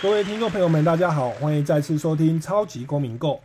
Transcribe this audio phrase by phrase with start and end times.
[0.00, 3.30] 各位听众朋友们，大家好，欢迎再次收听《超级公民购》。《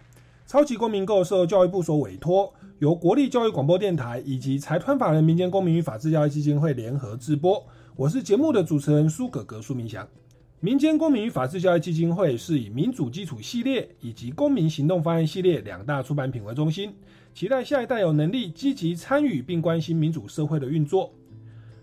[0.46, 7.66] 超级公民购》受教育部所委托，由国立教育广播电台以及财团法人民间公民与法治教育基金会联合制播。
[7.96, 10.08] 我是节目的主持人苏格格苏明祥。
[10.60, 16.94] 民间公民与法治教育基金会是以民主基础系列以及公民行动方案系列两大出版品为中心，
[17.34, 21.12] 期待下一代有能力积极参与并关心民主社会的运作。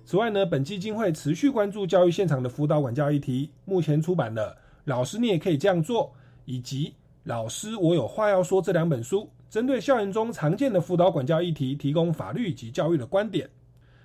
[0.07, 4.51] 此外呢，本基金会持续关注教育现场的辅导管教议题，目前出版的
[4.85, 6.07] 《老师你也可以这样做》
[6.45, 6.89] 以及
[7.25, 13.49] 《老师我有话要说》这两本书，针对校园中常见的辅导管教议题，提供法律以及教育的观点。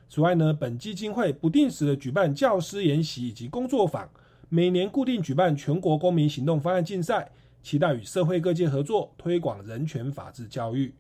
[0.08, 4.08] 此外呢，本基金会不定时的举办教师研习以及工作坊，
[4.50, 7.32] 每年固定举办全国公民行动方案竞赛，
[7.64, 10.94] 期待与社会各界合作，推广人权法治教育。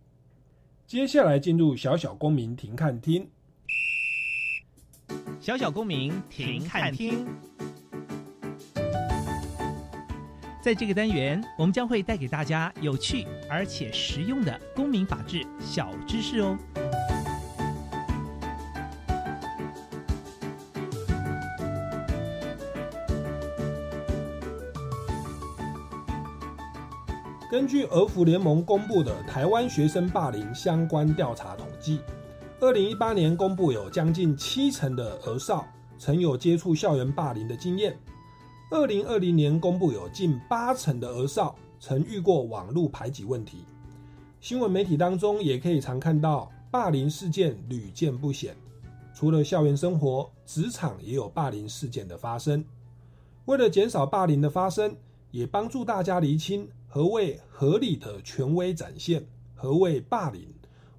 [0.87, 3.27] 接下来进入小小公民庭看厅。
[5.39, 7.27] 小小公民停看厅，
[10.65, 16.57] 在这个单元，我们将会带给大家有趣而且实用的公民法治小知识哦。
[27.51, 32.01] 根据俄福联盟公布的台湾学生霸凌相关调查统计。
[32.59, 35.63] 二零一八年公布有将近七成的儿少
[35.99, 37.95] 曾有接触校园霸凌的经验。
[38.75, 43.59] 二零二零年公布有近八成的儿少曾遇过网络排挤问题。
[44.41, 48.53] 新闻媒体当中也可以常看到霸凌事件屡见不鲜。
[49.13, 52.65] 除了校园生活，职场也有霸凌事件的发生。
[53.45, 54.93] 为了减少霸凌的发生，
[55.31, 60.45] 也帮助大家厘清何谓合理的权威展现，何谓霸凌。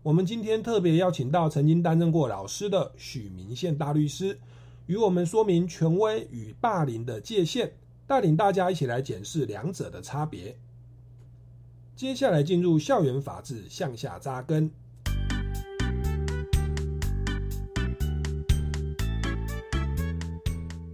[0.02, 4.40] 我们今天特别邀请到曾经担任过老师的许明宪大律师，
[4.86, 7.72] 与我们说明权威与霸凌的界限，
[8.06, 10.56] 带领大家一起来检视两者的差别。
[11.96, 14.70] 接下来进入校园法治向下扎根。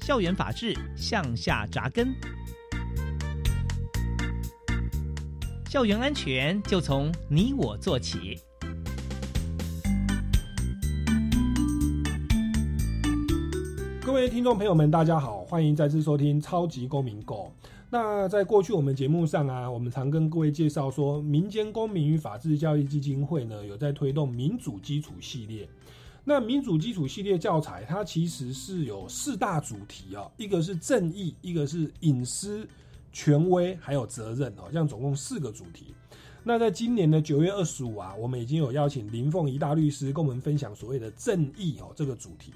[0.01, 2.15] 校园法治向下扎根，
[5.69, 8.41] 校园安全就从你我做起。
[14.13, 17.51] 各位听众朋友们，大家好，欢迎再次收听《超级公民购》。
[17.89, 25.67] 那在过去我们节目上啊，我们常跟各位介绍说，民间公民与法治教育基金会呢有在推动民主基础系列。
[26.25, 32.69] 那民主基础系列教材，它其实是有四大主题啊，一个是正义，一个是隐私、
[33.15, 35.87] 权威，还有责任哦，这样总共四个主题。
[36.45, 42.53] 那在今年的九月二十五啊，我们已经有邀请林凤仪大律师跟我们分享所谓的正义哦这个主题。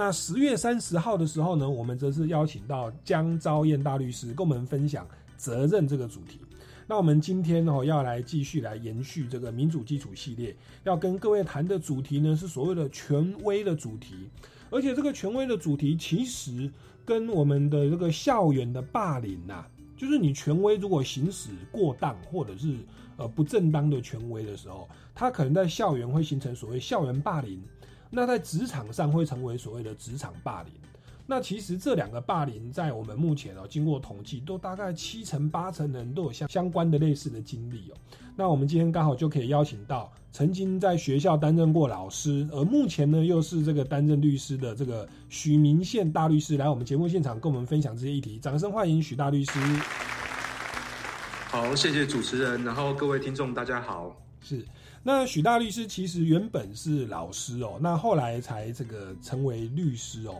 [0.00, 5.04] 那十月三十号的时候呢，我们则是邀请到江昭燕大律师跟我们分享
[5.36, 6.38] 责任这个主题。
[6.86, 14.14] 那我们今天哦要来继续来延续这个民主基础系列，要跟各位谈的主题呢是所谓的权威的主题，
[14.70, 16.70] 而且这个权威的主题其实
[17.04, 19.64] 跟我们的这个校园的霸凌呐，
[19.96, 22.76] 就是你权威如果行使过当或者是
[23.16, 27.60] 呃不正当的权威的时候，它可能在校园会形成所谓校园霸凌。
[28.10, 30.72] 那在职场上会成为所谓的职场霸凌。
[31.30, 37.94] 那其实这两个霸凌，在我们目前哦，经过统计，都大概七成八成的人都有相相关的类似的经历哦。
[38.34, 48.38] 那我们今天刚好就可以邀请到曾经在学校担任过老师，而目前呢又是这个担任律师的这个许明宪大律师来我们节目现场跟我们分享这些议题。
[48.38, 49.52] 掌声欢迎许大律师。
[51.50, 54.64] 好，谢谢主持人，然后各位听众大家好，是。
[55.08, 60.34] 那许大律师其实原本是老师哦，那后来才这个成为律师哦。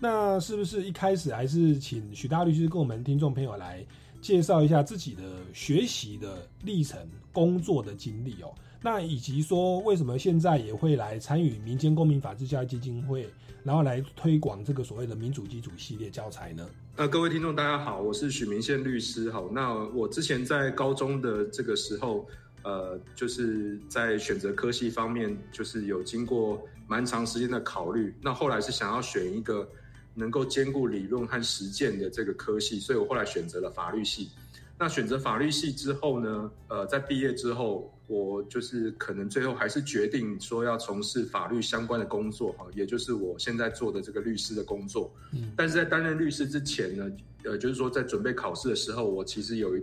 [0.00, 3.84] 那是不是一开始还是请许大律师跟我们听众朋友来
[4.22, 5.22] 介绍一下自己的
[5.52, 6.98] 学习的历程、
[7.32, 8.50] 工作的经历哦？
[8.80, 13.28] 那以及说为什么现在也会来参与民间公民法治教育基金会，
[13.62, 16.66] 然后来推广这个所谓的民主基础系列教材呢？
[16.96, 19.30] 呃，各位听众大家好，我是许明宪律师。
[19.30, 22.26] 好，那我之前在高中的这个时候。
[22.64, 28.12] 呃，就是在选择科系方面，就是有经过蛮长时间的考虑。
[28.20, 29.68] 那后来是想要选一个
[30.14, 34.30] 能够兼顾理论和实践的这个科系，所以我后来选择了法律系。
[34.76, 45.14] 那选择法律系之后呢，呃，在毕业之后，我就是可能最后还是决定说要从事法律相关的工作哈，也就是我现在做的这个律师的工作。
[45.32, 47.08] 嗯，但是在担任律师之前呢，
[47.44, 49.76] 呃，就是说在准备考试的时候，我其实有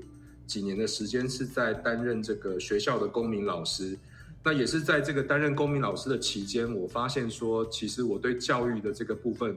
[0.51, 3.97] 几年的时间是在担任这个学校的公民老师。
[4.43, 9.55] 那也是在这个担任公民老师的期间，我发现说，其实我对教育的这个部分，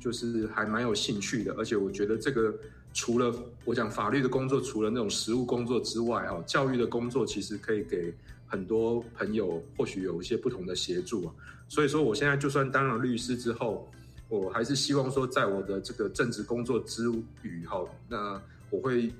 [0.00, 2.52] 就是还蛮有兴趣的，而且我觉得这个。
[2.96, 3.34] 除了
[3.64, 8.14] 我讲法律的工作，除了那种实务工作之外，哈，教育的工作其实可以给
[8.46, 11.34] 很多朋友或许有一些不同的协助啊。
[11.68, 13.90] 所以说，我现在就算当了律师之后，
[14.28, 17.10] 我还是希望说，在我的这个正职工作之
[17.42, 18.40] 余，哈，那
[18.70, 19.10] 我会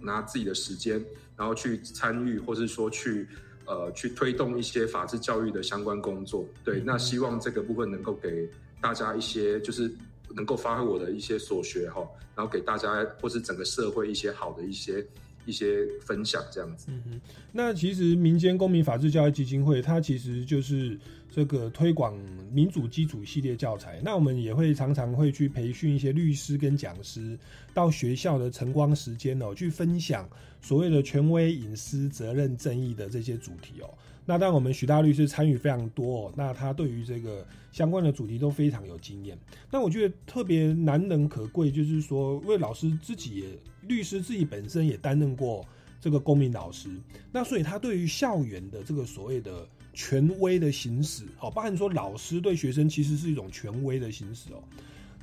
[0.00, 1.04] 拿自己的时间，
[1.36, 3.28] 然后去参与，或是说去
[3.66, 6.46] 呃去推动一些法治教育的相关工作。
[6.64, 8.48] 对，那希望这个部分能够给
[8.80, 9.90] 大家一些就是。
[10.36, 12.06] 能够发挥我的一些所学哈，
[12.36, 15.04] 然后给大家或是整个社会一些好的一些
[15.48, 16.88] 一些分享，这样子。
[16.90, 20.98] 嗯哼，那其实民间公民法治教育基金会，它其实就是
[21.30, 22.14] 这个推广
[22.52, 23.98] 民主基础系列教材。
[24.04, 27.38] 那我们也会常常会去培训一些律师跟讲师，
[27.72, 30.28] 到学校的晨光时间哦，去分享
[30.60, 33.88] 所谓的权威、隐私、责任、正义的这些主题哦。
[34.28, 39.38] 那当然，我们许大律师参与非常多，哦，那他对于这个相关的主题都非常有经验。
[39.70, 45.64] 那我觉得特别难能可贵，就是说，因为老师自己也律师自己本身也担任过
[45.98, 46.90] 这个公民老师，
[47.32, 54.62] 那所以他对于校园的这个所谓的权威的行使，哦，包含说老师对学生其实是一种权威的行使哦。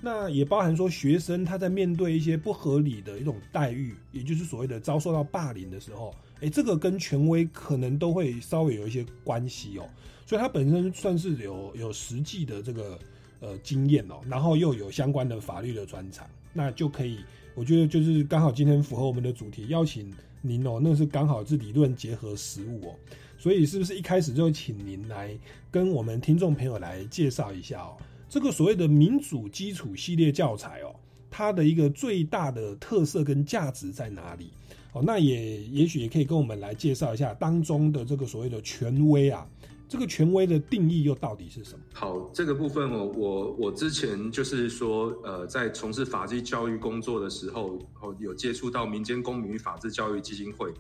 [0.02, 6.12] 那也包含说学生他在面对一些不合理的一种待遇，也就是所谓的遭受到霸凌的时候。
[6.42, 9.88] 哎，这个跟权威可能都会稍微有一些关系哦，
[10.26, 13.00] 所以他本身算是有有实际的这个
[13.40, 17.20] 呃经验哦，然后又有相关的法律的专长，那就可以，
[17.56, 22.96] 我觉得就是刚好今天符合我们的主题，邀请您哦，那是刚好是理论结合实务哦，
[23.38, 25.36] 所以是不是一开始就请您来
[25.72, 27.96] 跟我们听众朋友来介绍一下哦，
[28.28, 30.94] 这个所谓的民主基础系列教材哦，
[31.32, 34.52] 它的一个最大的特色跟价值在哪里？
[34.96, 39.46] 哦，那也也许也可以跟我们来介绍一下当中的这个所谓的权威啊，
[39.90, 41.84] 这个权威的定义又到底是什么？
[41.94, 47.78] 好，这个部分我我我之前就是说，呃，在从事法制教育工作的时候，
[48.20, 50.74] 有接触到民间公民与法治教育基金会。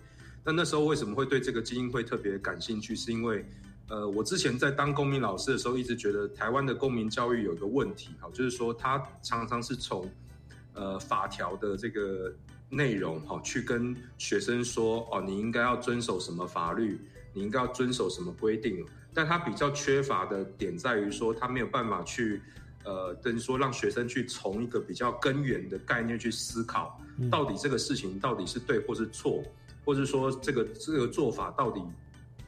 [0.45, 2.95] 那那时候为什么会对这个基金会特别感兴趣？
[2.95, 3.45] 是因为，
[3.89, 10.09] 呃，我之前在当公民老师的时候，一直觉得台湾的公民教育有一个问题，哈，就是说它常常是从，
[10.71, 12.33] 呃，法条的这个。
[12.75, 16.99] 内容哈，去跟学生说哦，你应该要遵守什么法律，
[17.31, 18.85] 你应该要遵守什么规定。
[19.13, 22.41] 但他比较缺乏的点在于说，他没有办法去，
[22.83, 26.99] 呃，等于说让学生去从一个比较根源的概念去思考，
[27.31, 29.41] 到底这个事情到底是对或是错，
[29.85, 31.81] 或者说这个这个做法到底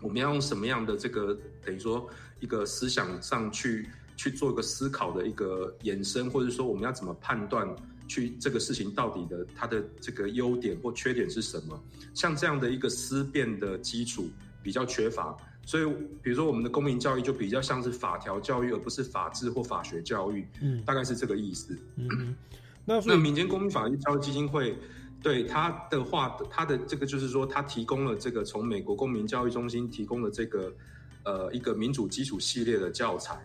[0.01, 2.05] 我们要用什么样的这个等于说
[2.41, 3.87] 一个思想上去
[4.17, 7.65] 去做一个思考的一个延伸，或者说我们要怎么判断？
[8.07, 11.79] 去这个事情到底的它的这个优点或缺点是什么？
[12.13, 14.29] 像这样的一个思辨的基础
[14.63, 15.85] 比较缺乏，所以
[16.21, 21.77] 比如说我们的公民教育就比较像是法条教育，而不是法治或法学教育，嗯，大概是这个意思。
[21.95, 22.35] 嗯，
[22.85, 24.77] 那那民间公民法律教育基金会
[25.21, 30.73] 对他的话，他的这个就是说，他提供了这个从美国公民教育中心提供的这个
[31.23, 33.37] 呃一个民主基础系列的教材。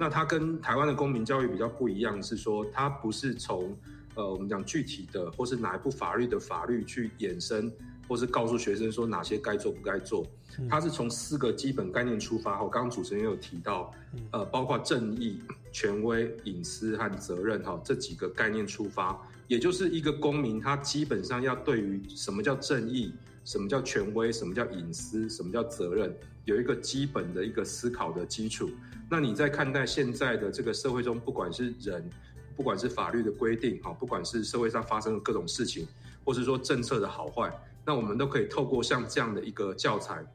[0.00, 3.76] 那它跟台湾的公民教育比较不一样，是说它不是从
[4.18, 7.72] 呃，我们讲具体的，或是哪一部法律的法律去衍生，
[8.08, 10.26] 或是告诉学生说哪些该做不该做，
[10.68, 12.56] 它是从四个基本概念出发。
[12.56, 13.94] 哈，刚刚主持人也有提到，
[14.32, 26.12] 呃，包括正义、权威、隐私和责任，哈，这几个概念出发，也就是一个公民，他基本上要对于什么叫正义、什么叫权威、什么叫隐私、什么叫责任，
[26.44, 28.68] 有一个基本的一个思考的基础。
[29.08, 32.10] 那你在看待现在的这个社会中，不管是人。
[32.58, 35.86] 不管是法律的规定，哈，不管是社会上发生的各种事情，
[36.24, 37.48] 或是说政策的好坏，
[37.86, 40.26] 那我们都可以透过像这样的一个教材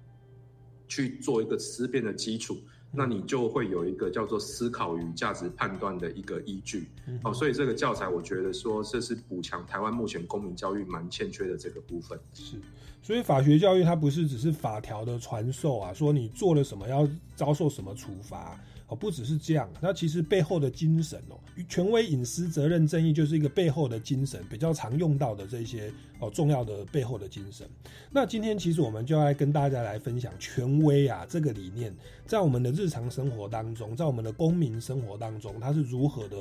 [0.88, 2.56] 去做一个思辨的基础，
[2.94, 6.88] 那你就会有一个叫做思考与价值判断的一个依据。
[7.22, 12.18] 好，所以这个教材，我觉得说这是补强台湾目前公民教育蛮欠缺的这个部分。
[12.34, 12.56] 是，
[13.02, 18.58] 所以法学教育它不是只是法条的传授啊，说你做了什么要遭受什么处罚。
[18.88, 27.68] 哦不只是这样，那其实背后的精神哦，权威、隐私、责任、正义，就是一个背后的精神，比较常用到的这些哦重要的背后的精神。
[28.12, 36.38] 那今天其实我们就来跟大家来分享权威啊这个理念，在我们的日常生活当中，在我们的公民生活当中，它是如何的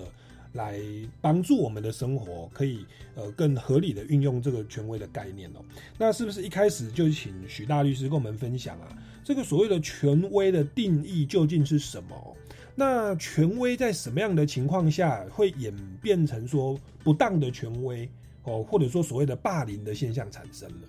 [0.52, 0.78] 来
[1.20, 2.84] 帮助我们的生活，可以
[3.14, 5.64] 呃更合理的运用这个权威的概念哦。
[5.96, 8.88] 那是不是一开始就请许大律师跟我们分享啊？
[9.24, 12.36] 这个所谓的权威的定义究竟是什么？
[12.74, 18.08] 那权威在什么样的情况下会演变成说不当的权威
[18.44, 20.88] 哦，或者说所谓的霸凌的现象产生了？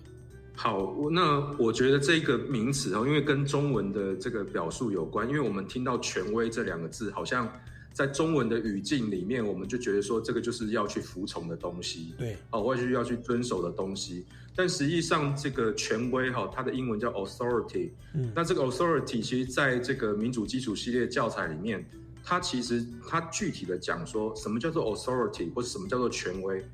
[0.56, 7.52] 好，那我觉得这个名词哦，因为跟中文的这个表述有关，因为我们听到“权威”这两个字，好像
[7.94, 14.26] 在中文的语境里面，我们就觉得说这个就是要去服从的东西，对，哦，或者是要去遵守的东西。
[14.56, 21.84] 但实际上，这个权威哈，它的英文叫 authority，嗯，那这个 authority 其实在这个民主基础系列教材里面，
[22.24, 26.64] 它其实它具体的讲说什么叫做 authority，或者什么叫做权威。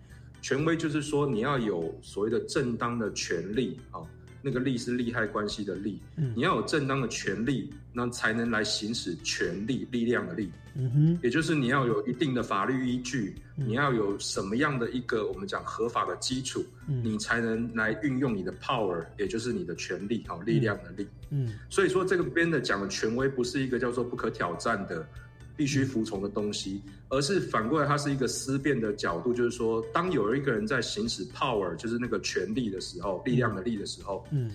[0.42, 4.00] 权威就是说，你要有所谓的正当的权利啊，
[4.40, 6.00] 那个利是利害关系的利，
[6.34, 10.50] 你要有正当的权利，那才能来行使权力力量的力。
[10.74, 21.06] 嗯哼，也就是你要有一定的法律依据，你要有什么样的一个我们讲合法的基础，你才能来运用你的 power，也就是你的权力好力量的力。
[21.30, 25.06] 嗯，所以说这个边的讲的权威不是一个叫做不可挑战的。
[25.56, 26.80] 必须服从的东西，
[27.10, 34.52] 而是反过来，它是一个思辨的角度，就是说，当有一个人在行使 power，就是那个权力的时候，力量的力的时候，嗯，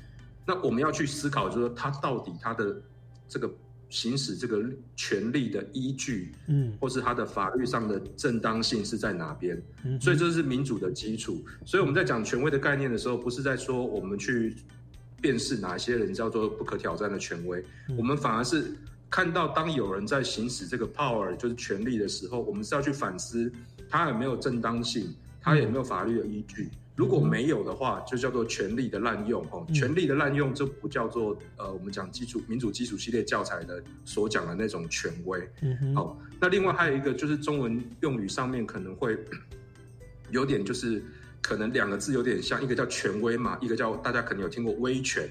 [0.47, 2.81] 那我们要去思考，就是说，他到底他的
[3.27, 3.49] 这个
[3.89, 4.63] 行使这个
[4.95, 9.61] 权利的依据，嗯，或是它的法律上的正当性是在哪边？
[9.83, 11.43] 嗯，所以这是民主的基础。
[11.65, 14.55] 所以我们在讲权威的概念的时候，不是在说我们去
[15.21, 17.63] 辨识哪些人叫做不可挑战的权威，
[17.97, 18.75] 我们反而是。
[19.07, 23.49] 看到当有人在行使这个 power 就是权利的时候，我们是要去反思
[23.87, 26.69] 他有没有正当性，他有没有法律的依据。
[26.95, 29.45] 如果没有的话，就叫做权力的滥用。
[29.51, 35.39] 哦，权力的滥用就不叫做呃，我们讲基础民主基础系列教材的所讲的那种权威。
[35.61, 39.17] 嗯好，那另外还有一个就是中文用语上面可能会
[40.31, 41.03] 有点就是。
[41.41, 45.29] 可能两个字有点像，一个叫权威嘛，一个叫大家可能有听过威权，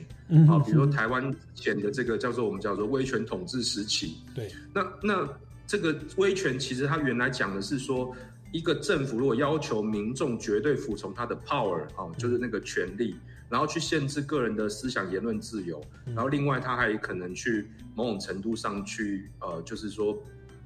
[0.48, 4.18] 啊，比如说台湾前的这个叫做我们叫做威权统治时期。
[4.32, 5.28] 对，那那
[5.66, 8.14] 这个威权其实它原来讲的是说，
[8.54, 13.16] 一个政府如果要求民众绝对服从他的 power 啊，就是那个权利，
[13.50, 20.16] 然后去限制个人的思想言论自由，然后另外他还可能去某种程度上去呃，就是说。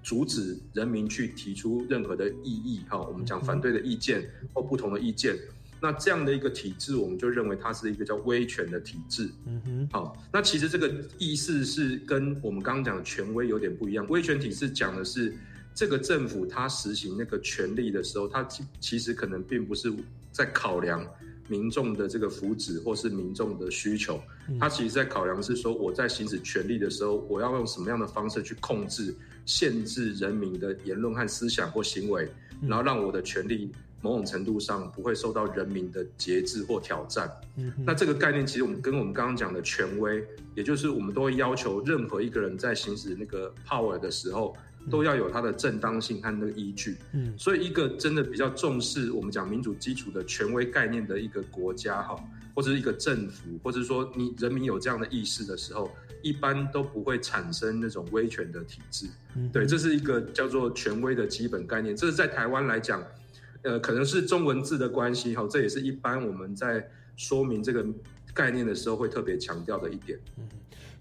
[0.01, 5.37] 阻止人民去提出任何的异议，哈，我们讲反对的意见或不同的意见，
[5.83, 9.29] 那这样的一个体制，我们就认为它是一个叫威权的体制。
[9.45, 14.07] 嗯哼，好，那其实这个意思是跟我们刚刚讲的权威有点不一样。
[14.09, 15.35] 威权体制讲的是
[15.79, 19.93] 这个政府它实行那个权利的时候，它其其实可能并不是
[20.33, 21.07] 在考量。
[21.51, 24.21] 民众的这个福祉或是民众的需求，
[24.61, 29.15] 他其实在考量是说，我在行使权利的时候，我要用什么样的方式去控制、
[29.47, 32.29] 限制人民的言论和思想或行为，
[32.61, 37.31] 然后让我的权利某种程度上不会受到人民的节制或挑战。
[37.83, 40.23] 那这个概念其实我们跟我们刚刚讲的权威，
[40.55, 44.55] 也就是我们都会要求任何一个人在行使那个 power 的时候。
[44.91, 52.17] 都要有它的正当性和那个依据，嗯，所以一个真的比较重视我们讲民主基础的权威概念的一个国家哈，
[52.55, 55.91] 或者是一个政府，或者说你人民有这样的意识的时候，
[56.23, 59.07] 一般都不会产生那种威权的体制，
[59.53, 61.95] 对，这是一个叫做权威的基本概念。
[61.95, 63.05] 这是在台湾来讲，
[63.63, 67.85] 呃，可能是中文字的关系哈，这也是一般我们在说明这个
[68.33, 70.19] 概念的时候会特别强调的一点。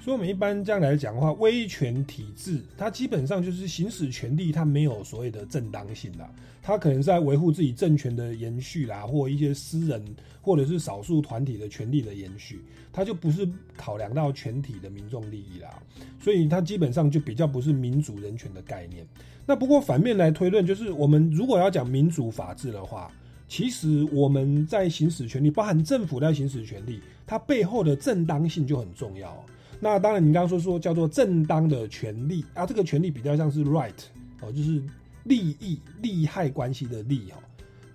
[0.08, 6.32] 所以，我们一般这样来讲的话，威权体制它基本上就是行使权力，它没有所谓的正当性啦。
[6.64, 10.02] 它可能是在维护自己政权的延续啦，或一些私人
[10.42, 12.62] 或者是少数团体的权利的延续，
[12.94, 13.46] 它就不是
[13.76, 15.78] 考量到全体的民众利益啦。
[16.22, 19.06] 所以，它基本上就比较不是民主人权的概念。
[19.46, 23.12] 那不过反面来推论，就是我们如果要讲民主法治的话，
[23.50, 29.46] 其实我们在行使权利，包含政府在行使权利，它背后的正当性就很重要。
[29.80, 33.94] 那当然，你刚刚说说叫做正当的权利啊，这个权利比较像是 right
[34.42, 34.82] 哦，就是
[35.26, 37.38] 利益、利害关系的利哦。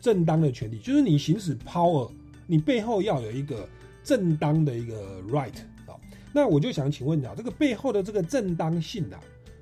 [0.01, 2.09] 正当的权利就是你行使 power，
[2.47, 3.69] 你背后要有一个
[4.05, 5.99] 正当的一个 right 啊。
[6.33, 9.19] 那我就想请问你啊，这个背后的这个正当性啊，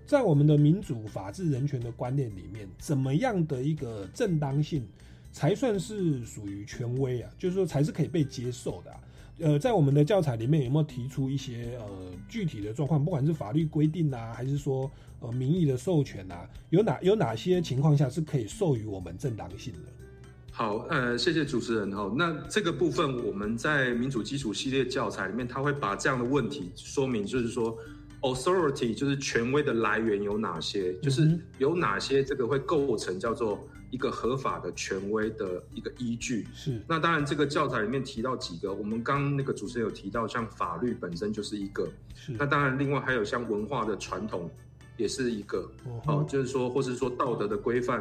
[0.07, 4.87] 在我们的民主、法治、人权的观念里面，怎么样的一个正当性
[5.33, 7.31] 才算是属于权威啊？
[7.39, 8.91] 就是说，才是可以被接受的。
[8.91, 9.00] 啊
[9.40, 11.87] 呃，在我们的教材里面有没有提出一些呃
[12.28, 13.02] 具体的状况？
[13.04, 19.88] 不管是法律规定啊，还是说呃民意的授权啊，有哪有哪些情况下是可以授予我们正当性的？
[20.52, 22.12] 好，呃，谢谢主持人哈。
[22.16, 27.75] 那这个部分我们在民主基础系列教材里面，他会把这样的问题说明，就是说
[28.20, 36.47] ，authority 就是权威的来源有哪些，就是有哪些这个会构成叫做一个合法的权威的一个依据。
[36.54, 36.80] 是。
[36.88, 41.88] 那当然，这个教材里面提到几个，我们刚那个主持人有提到，像法律本身就是一个。
[42.14, 42.32] 是。
[42.38, 44.50] 那当然，另外还有像文化的传统
[44.97, 45.70] 也是一个。
[46.06, 46.25] 哦。
[46.28, 48.00] 就是说，或是说道德的规范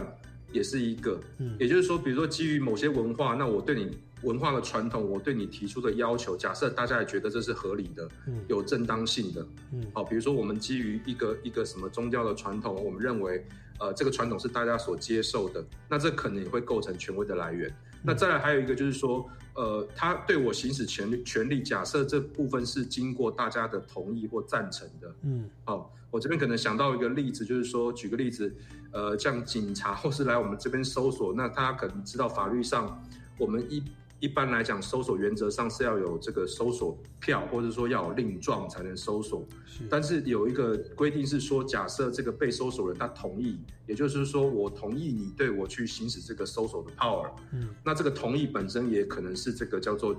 [0.52, 1.20] 也是一个。
[1.38, 1.56] 嗯。
[1.60, 3.98] 也就是说，比如说基于某些文化，那我对你。
[4.24, 13.46] 文化的传统，我对你提出的要求，假设大家也觉得这是合理的，嗯，有正当性的，嗯，好，比如说我们基于一个一个什么宗教的传统，我们认为，
[13.80, 17.74] 呃，这个传统是大家所接受的，那这可能也会构成权威的来源。
[18.04, 28.54] 那再来还有一个就是说，呃，他对我行使权利权利，假设这部分是经过大家的同意或赞成的，嗯，好，我这边可能想到一个例子，就是说，举个例子，
[28.92, 33.02] 呃，像警察或是来我们这边搜索，那他可能知道法律上
[33.38, 33.82] 我们一。
[34.20, 39.46] 一般来讲，搜索原则上是要有这个搜索票，或者说要有令状才能搜索。
[39.66, 47.30] 是，但是有一个规定是说，假设这个被搜索人他同意，也就是说我同意你对我去行使这个搜索的 power。
[47.54, 50.16] 嗯，那这个同意本身也可能是这个叫做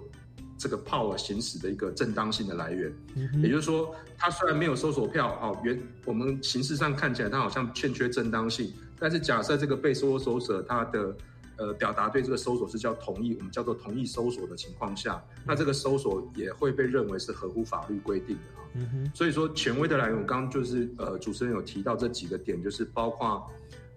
[0.57, 2.93] 这个 power 行使的一个正当性的来源。
[3.17, 11.15] 嗯，也就是说，他虽然没有搜索票，哦，原我们形式上看起来他好像欠缺正当性，但是假设这个被搜索者他的
[11.61, 18.65] 呃，表达对这个搜索是叫同意，我们叫做同意搜索的情况下，那这个搜索也会被认为是合乎法律规定的啊。
[18.77, 19.11] 嗯哼。
[19.15, 23.47] 所以说，权威的来源，我刚刚就是呃，主持人有提到这几个点，就是包括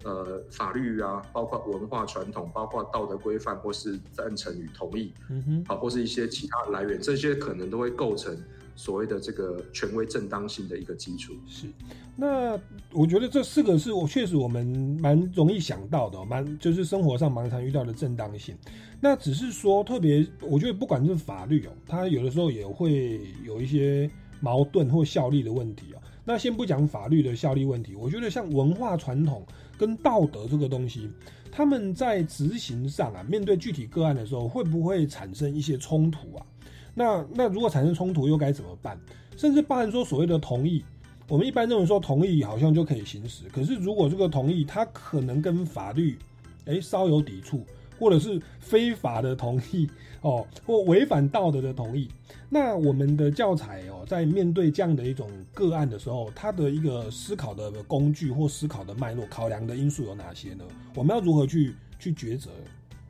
[0.04, 8.36] 呃法律啊，包括文化传统，包括道德规范，或是赞成与同意，嗯哼，好，或是一些其他来源，这些可能都会构成。
[8.76, 11.66] 所谓的这个权威正当性的一个基础是，
[12.16, 12.58] 那
[12.92, 14.66] 我觉得这四个是我确实我们
[15.00, 18.56] 蛮容易想到的，蛮就是生活上蛮常遇到的正当性。
[19.00, 26.02] 那只是说特别，我觉得不管是法律哦，它有的时候也会有一些矛盾或效力的问题哦。
[26.24, 29.44] 那先不讲法律的效力问题，我觉得像文化传统
[29.76, 31.10] 跟道德这个东西，
[31.52, 36.46] 他们在执行上啊，面对具体个案的时候，会不会产生一些冲突啊？
[36.94, 38.98] 那那如果产生冲突又该怎么办？
[39.36, 40.84] 甚至包含说所谓的同意，
[41.28, 43.48] 我们一般认为说同意好像就可以行使。
[43.48, 46.16] 可是如果这个同意它可能跟法律
[46.66, 47.64] 诶稍有抵触，
[47.98, 49.88] 或者是非法的同意
[50.20, 52.08] 哦，或违反道德的同意，
[52.48, 60.64] 那我们的教材哦，在面对这样的一种个案的时候，它的一个思考的工具或思考的脉络、考量的因素有哪些呢？
[60.94, 62.50] 我们要如何去去抉择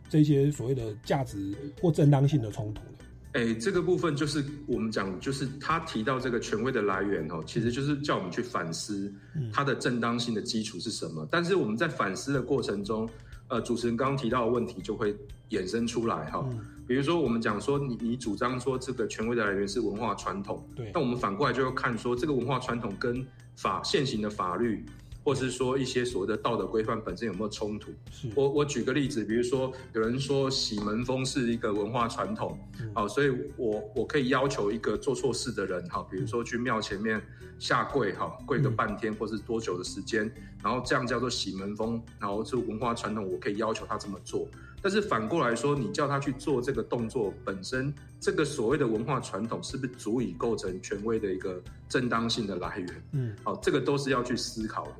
[0.08, 2.98] 这些所谓的价值或正当性的冲突呢？
[3.34, 9.12] 哎，这个部分就是我们讲，就是他提到这个权威的来源哦，其实就是叫我们去反思
[9.52, 11.26] 它的正当性的基础是什么。
[11.28, 13.10] 但是我们在反思的过程中，
[13.48, 15.16] 呃，主持人刚刚提到的问题就会
[15.50, 16.48] 衍生出来哈。
[16.86, 24.84] 比如说，我们讲说，你你主张说这个权威的来源是文化传统，对，那我们反过来就要看说，这个文化传统跟法现行的法律。
[25.24, 27.90] 或是说一些所谓的道德规范本身有没有冲突？
[28.34, 32.58] 我我举个例子，比如说有人说洗门风是一个文化传统，
[32.94, 37.20] 好，所以我我可以要求一个做错事的人，哈，比如说去庙前面
[37.58, 40.30] 下跪，哈，跪个半天或是多久的时间，
[40.62, 44.46] 然后这样叫做洗门风，然后是文化传统，我可以要求他这么做。
[44.82, 51.58] 但是反过来说，你叫他去做这个动作本身，这个所谓的文化传统是不是足以构成权威的一个
[51.88, 53.02] 正当性的来源？
[53.12, 54.96] 嗯，好，这个都是要去思考的。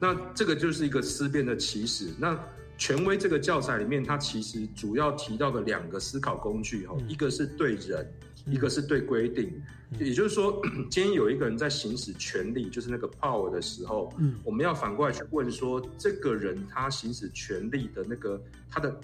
[0.00, 2.08] 那这个就是一个思辨的起始。
[2.18, 2.38] 那
[2.78, 8.06] 权威这个教材里面，它其实主要提到的两个思考工具哈，一个是对人，
[8.44, 9.52] 一个是对规定。
[10.00, 18.94] 也就是说，今天有一个人在行使权力，就是那个 power 的时候，嗯，我们要反过来去问说，这个人他行使权力的那个他的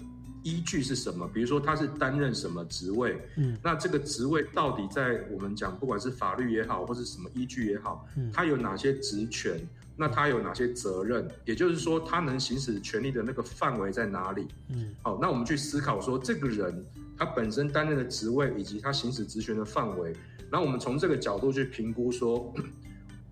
[0.43, 1.25] 依据是什么？
[1.33, 3.17] 比如说他是担任什么职位？
[3.37, 9.57] 嗯，那这个职位到底在我们讲，不管是法律也好，或是什么依据也好，嗯，他有哪些职权？
[9.95, 11.29] 那他有哪些责任？
[11.45, 14.47] 也就是说，他能行使权利的那个范围在哪里？
[14.69, 16.83] 嗯，好，那我们去思考说，这个人
[17.15, 20.11] 他本身担任的职位以及他行使职权的范围，
[20.49, 22.51] 然后我们从这个角度去评估说，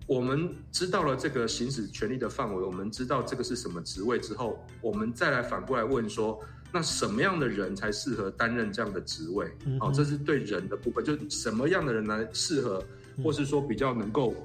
[0.05, 6.39] 我们知道了这个行使权利的范围，我们知道这个是什么职位之后，我们再来反过来问说，
[6.71, 9.51] 那什么样的人才适合担任这样的职位？
[9.79, 12.83] 好，这是对人的部分，就什么样的人来适合，
[13.23, 14.35] 或是说比较能够。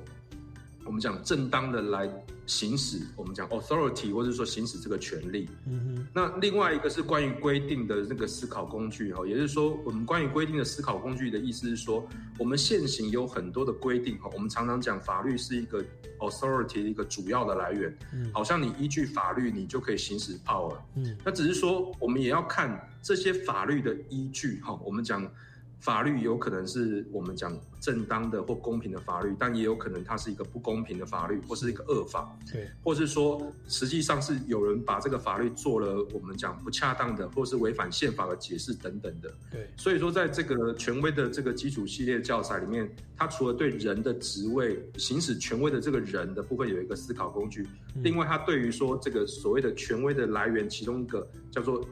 [0.86, 2.08] 我们讲正当的来
[2.46, 5.48] 行使，我们讲 authority，或者说行使这个权利。
[5.66, 6.06] 嗯哼。
[6.14, 15.84] 那另外一个是关于规定的那个思考工具哈，也就是说，我们关于规定的思考工具的意思是说，我们现行有很多的规定哈，我们常常讲法律是一个
[16.20, 17.98] authority 一个主要的来源。
[18.14, 18.30] 嗯。
[18.32, 20.76] 好像你依据法律，你就可以行使 power。
[20.94, 21.16] 嗯。
[21.24, 25.28] 那只是说，我们也要看这些法律的依据哈，我们讲。
[25.78, 39.32] 法律有可能是我们讲正当的或公平的法律，但也有可能它是一个不公平的法律，或是一个恶法，对，或是说实际上是有人把这个法律做了我们讲不恰当的，或是违反宪法的解释等等的。
[39.50, 47.68] 对，所以说，在这个权威的这个基础系列教材里面，它除了对人的职位行使权威的这个人的部分有一个思考工具，
[48.02, 51.86] 另外它对于说这个所谓的权威的来源，其中一个叫做。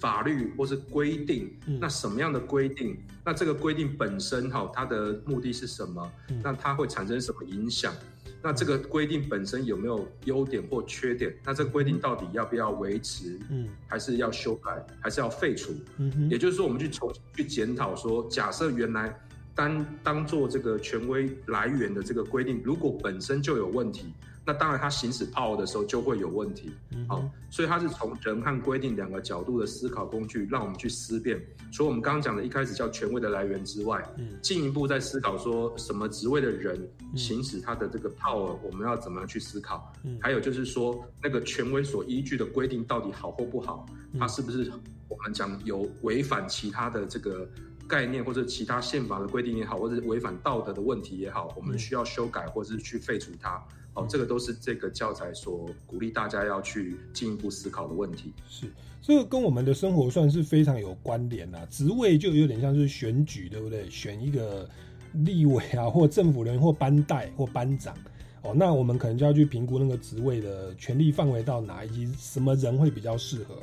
[0.00, 2.98] 法律或是规定，那什么样的规定？
[3.24, 6.12] 那这个规定本身哈，它的目的是什么？
[6.42, 7.94] 那它会产生什么影响？
[8.42, 11.34] 那这个规定本身有没有优点或缺点？
[11.44, 13.40] 那这个规定到底要不要维持？
[13.50, 14.84] 嗯，还是要修改？
[15.00, 15.72] 还是要废除？
[15.96, 19.18] 嗯也就是说，我们去重去检讨说，假设原来
[19.54, 24.12] 当当做这个权威来源的这个规定，如果本身就有问题。
[24.46, 26.70] 那当然，他行使 power 的时候就会有问题。
[27.08, 31.42] 好，所以他是从人和规定两个角度的思考工具，让我们去思辨。
[31.72, 34.06] 除了我们刚刚讲的一开始叫权威的来源之外，
[34.42, 36.78] 进一步在思考说什么职位的人
[37.16, 39.90] 行使他的这个 power，我们要怎么样去思考？
[40.20, 43.86] 还有就是说，那个权威所依据的规定到底好或不好？
[44.18, 44.70] 它是不是
[45.08, 47.48] 我们讲有违反其他的这个
[47.88, 53.60] 概念，或者其他宪法的规定也好，或者违反道德的问题也好，我们需要修改或者是去废除它？
[53.94, 58.32] 哦，这个都是这个教材所鼓励大家要去进一步思考的问题。
[58.48, 58.66] 是，
[59.00, 61.64] 这个跟我们的生活算是非常有关联呐。
[61.70, 63.88] 职位就有点像是选举，对不对？
[63.88, 64.68] 选一个
[65.12, 67.94] 立委啊，或政府人员，或班代，或班长。
[68.42, 73.54] 哦，那我们可能就要去评估那个职位的权力范围到哪，以及什么人会比较适合。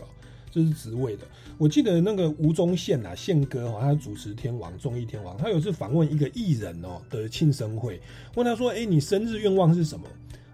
[0.50, 1.26] 这是职位的。
[1.58, 8.02] 我记得那个吴宗宪啊，宪哥哦，他主持天王综艺天王，他有次访问一个艺人哦的庆生会，
[8.36, 10.06] 问他说：“哎，你生日愿望是什么？”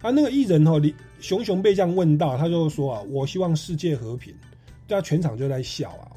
[0.08, 4.34] 啊，那个艺人哦，李熊熊被这样问到，他就说啊：“我希望世界和平。”
[4.88, 6.08] 大家全场就在笑啊。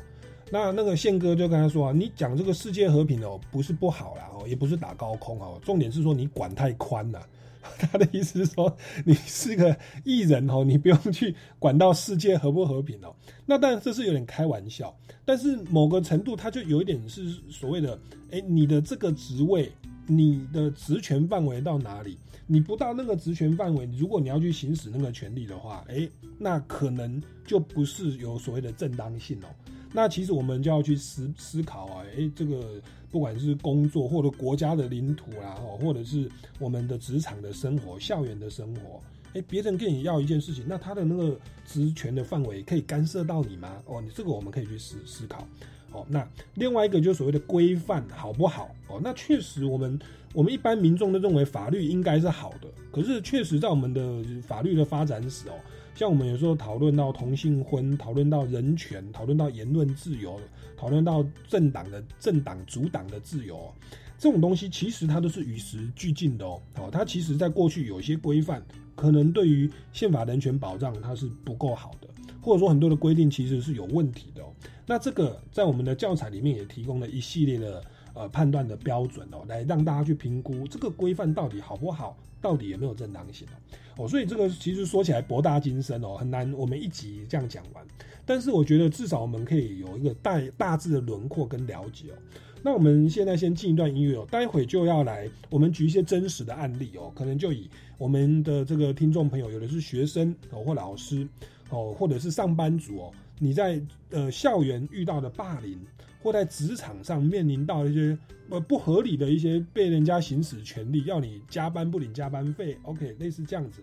[0.48, 7.26] 那那个宪哥就跟他说啊：“你讲这个世界和平哦，不是不好啦哦，也不是打高空哦，重点是说你管太宽了。
[7.78, 8.72] ”他的意思是说，
[9.04, 13.12] 你是个艺人哦，你不用去管到世界和不和平哦。
[13.44, 17.98] 那当然这是有点开玩笑，但是某个程度，他就有一点是所谓的，
[18.30, 19.68] 哎，你的这个职位，
[20.06, 22.16] 你的职权范围到哪里？
[22.52, 29.46] 你不到那个职权范围，如果你要去行使那个权利的话，哎，那可能就不是有所谓的正当性哦。
[29.92, 39.00] 那其实我们就要去思思考啊，诶，这个不管是工作或者国家的领土啦，哦，或者是我们的职场的生活、校园的生活，
[39.34, 43.80] 诶，别人跟你要一件事情，那他的那个职权的范围可以干涉到你吗？
[43.86, 45.46] 哦，你这个我们可以去思思考。
[45.92, 48.74] 哦，那另外一个就是所谓的规范好不好？
[48.88, 49.96] 哦，那确实我们
[50.32, 55.54] 我们一般民众都认为法律应该是好的，可是确实在我们的法律的发展史哦。
[55.94, 60.40] 像我们有时候讨论到同性婚，讨论到人权，讨论到言论自由，
[60.76, 63.70] 讨论到政党的政党主党的自由，
[64.16, 66.62] 这种东西其实它都是与时俱进的哦。
[66.74, 68.64] 好，它其实在过去有一些规范，
[68.94, 72.08] 可能对于宪法人权保障它是不够好的，
[72.40, 74.46] 或者说很多的规定其实是有问题的哦。
[74.86, 77.84] 那这个在我们的教材里面也提供了一系列的
[78.14, 84.04] 呃判断的标准哦，来让大家去评估这个规范到底好不好，到底有没有正当性哦。
[84.04, 87.84] 哦，所以这个其实说起来博大精深哦，很难我们一集这样讲完。
[88.24, 92.14] 但是我觉得至少我们可以有一个大大致的轮廓跟了解哦。
[92.62, 97.68] 那我们现在先进一段音乐哦，待会就要来我们举一些真实的案例哦，可能就以
[97.98, 101.26] 我们的这个听众朋友，有的是学生哦或老师
[101.70, 105.78] 哦，或者是上班族哦，你在呃校园遇到的霸凌。
[106.22, 108.16] 或在职场上面临到一些
[108.48, 113.82] 呃不合理的一些被人家行使权利，要你加班不领加班费，OK，类似这样子，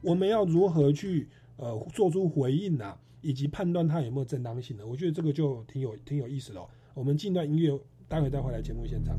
[0.00, 4.86] 我们要如何去呃做出回应呐，以及判断它有没有正当性呢？
[4.86, 6.60] 我觉得这个就挺有挺有意思的。
[6.94, 9.18] 我们进段音乐，待会再回来节目现场。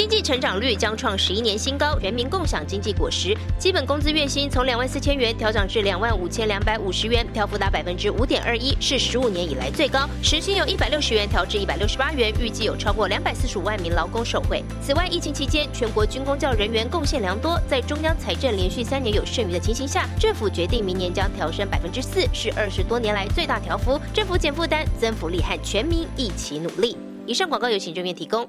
[0.00, 3.36] 经济成长率将创十一年新高，全民共享经济果实。
[3.58, 10.08] 基本工资月薪从两万四千元调涨至两万五千两百五十元，调幅达百分之五点二一，是十五年以来最高。
[10.22, 14.64] 时薪由一百六十元调至一百六十八元，预计有超过两百四十五万名劳工受惠。
[14.80, 24.00] 此外，疫情期间全国军工教人员贡献良多，在中央财政连续三年有剩余的情形下，政府决定明年将调升百分之四，是二十多年来最大调幅。
[24.14, 26.96] 政府减负担、增福利，和全民一起努力。
[27.26, 28.48] 以上广告由行政院提供。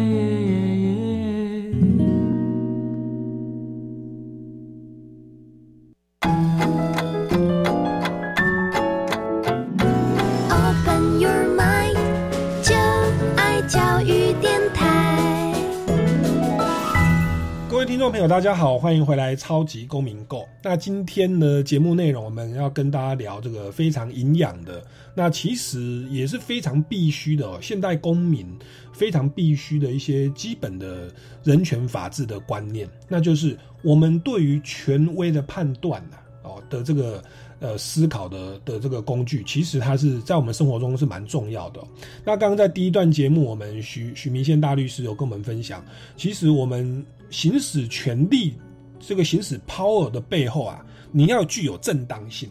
[18.01, 20.39] 众朋友，大家好，欢迎回来《超级公民购》。
[20.63, 24.83] 那今天呢，节目内容我们要跟大家聊这个非常营养的，
[25.13, 28.57] 那其实也是非常必须的哦，现代公民
[28.91, 37.23] 非常必须的一些基本的人权法治的观念，那就是我们对于权威的判断呐、哦的这个
[37.59, 41.81] 呃思考的的这个工具，其实它是在我们生活中是蛮重要的、
[42.25, 45.83] 那刚刚在第一段节目，我们许许明宪大律师有跟我们分享，
[46.15, 48.53] 其实我们行使权利
[48.99, 52.49] 这个行使 power 的背后啊，你要具有正当性，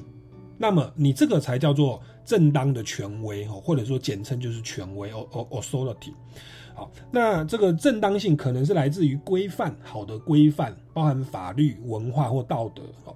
[0.59, 6.13] 那么你这个才叫做正当的权威哦，或者说简称就是权威 o o authority。
[6.75, 13.15] 好，那这个正当性可能是来自于规范，好的规范包含法律、文化或道德哦。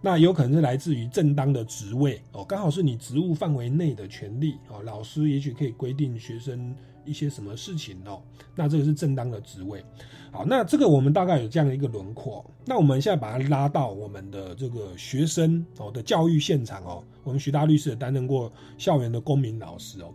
[0.00, 4.82] 那有可能是来自于正当的职位哦，刚好是你职务范围内的权利哦。
[4.82, 8.22] 老师也许可以规定学生一些什么事情哦，
[8.54, 9.84] 那这个是正当的职位。
[10.30, 12.44] 好，那这个我们大概有这样的一个轮廓。
[12.64, 20.12] 那我们现在把它拉到我们的这个学生哦的教育现场哦，我们徐大律师也担任过校园的公民老师哦，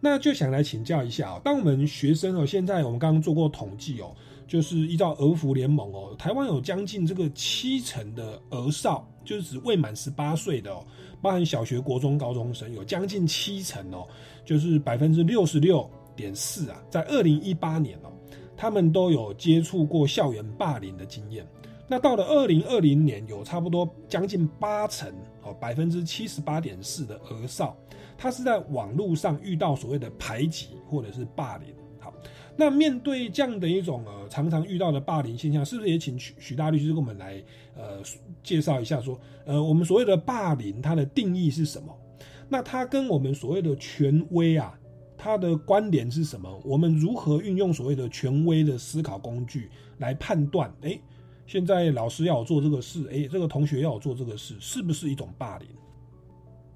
[0.00, 4.12] 那就想来请教一下哦，当我们学生哦，现在我们刚刚做过统计哦，
[4.48, 10.84] 就是依照儿福联盟哦，台湾有将近这个七成的儿少，就是指未满十八岁的哦，
[11.20, 14.06] 包含小学、国中、高中生，有将近七成哦，
[14.44, 18.12] 就是百分之六十六点四啊，在二零一八年哦。
[18.54, 21.44] 他们都有接触过校园霸凌的经验。
[21.88, 27.76] 那到了二零二零年，有差不多将近八成哦，百分之七十八点四的儿少，
[28.16, 31.74] 他是在网络上遇到所谓的排挤或者是霸凌。
[32.56, 37.42] 那面对这样的一种呃常常遇到的霸凌现象，是不是也请许许大律师跟我们来
[37.76, 38.02] 呃
[38.42, 41.96] 介绍一下说，呃我们所谓的霸凌它的定义是什么？
[42.48, 44.78] 那它跟我们所谓的权威啊？
[45.16, 46.60] 它的关联是什么？
[46.64, 50.68] 我们如何运用所谓的权威的思考工具来判断？
[50.80, 51.00] 诶，
[51.46, 55.68] 现在老师要我做这个事，诶，这个同学要我做这个事，是不是一种霸凌？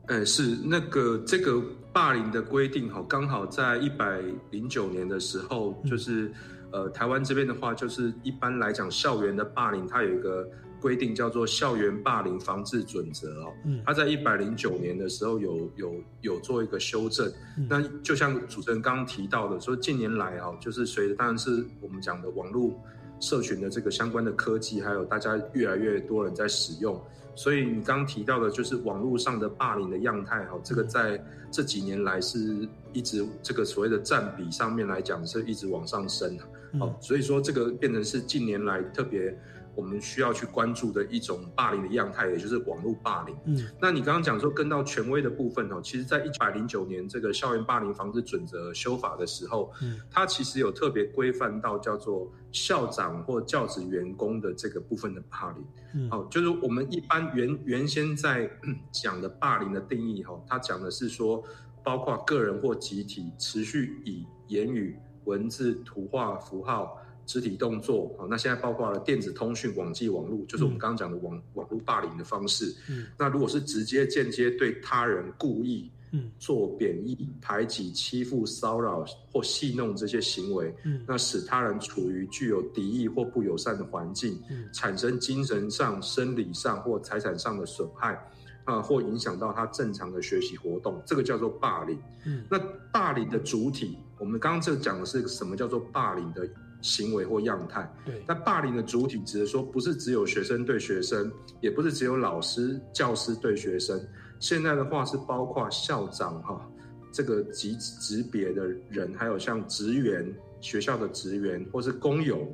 [0.09, 6.31] 呃，是那个这个霸凌的规定，哈，刚好在一百零九年的时候，就是
[6.73, 10.49] 呃，台湾这边的话，就是一般来讲，校园的霸凌它有一个。
[10.79, 13.53] 规定叫做《校园霸凌防治准则》哦，
[13.85, 17.33] 它在一百零九年的时候有有有做一个修正。
[17.69, 22.79] 那就像主持人刚刚提到的，说近年来啊，就是随着当然是我们讲的网络
[23.19, 27.03] 社群的这个相关的科技，还有大家越来越多人在使用，
[27.37, 36.37] 所以你刚刚提到的，就是网络上的霸凌的样态哈，这个在这几年来是一直这个所谓的占比上面来讲是一直往上升
[36.81, 39.38] 好，所以说这个变成是近年来特别。
[39.77, 43.37] 我们需要去关注的一种霸凌的样态，也就是网络霸凌。
[43.45, 55.65] 嗯，那你刚刚讲说跟到权威的部分哦，其实在一百零九年这个校园霸凌防治准则修法的时候，嗯，它其实有特别规范到叫做校长或教职员工的这个部分的霸凌。
[55.95, 58.51] 嗯，好，就是我们一般原原先在
[58.91, 61.45] 讲的霸凌的定义哈，它讲的是说，
[61.85, 66.99] 包括个人或集体持续以言语、文字、图画、符号。
[67.27, 72.75] 肢体动作啊，那现在包括了电子通讯、网际网络，就是我们刚刚讲的网网络霸凌的方式。
[72.89, 88.19] 嗯，那如果是直接、间接对他人故意嗯做贬义、排挤、欺负、骚扰或戏弄这些行为，嗯那使他人处于具有敌意或不友善的环境，嗯产生精神上、生理上或财产上的损害。
[88.67, 91.97] 啊，或影响到他正常的学习活动，这个叫做霸凌。
[92.25, 92.59] 嗯，那
[92.91, 96.45] 霸凌的主体，我们刚刚这讲的是什么叫做霸凌的
[96.87, 97.92] 行为或样态？
[98.05, 104.01] 对，那霸凌的主体指的说，不是只有学生对学生，也不是只有老师、教师对学生，
[104.38, 106.70] 现在的话是包括校长哈，
[107.11, 112.46] 这个级级别的人，还有像职员、学校的职员或是工友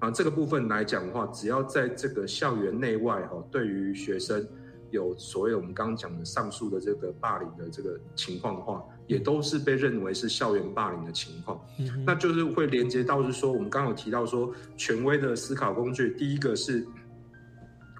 [0.00, 4.44] 啊，这个部分来讲的话，只要在这个校园内外哈，对于学生。
[4.92, 11.60] 有所谓我们刚刚讲的上述的这个霸凌的这个情况的话，也都是被认为是校园霸凌的情况。
[11.78, 16.86] 嗯那就是会连接到是说，我们刚刚有提到说，权威的思考工具，第一个是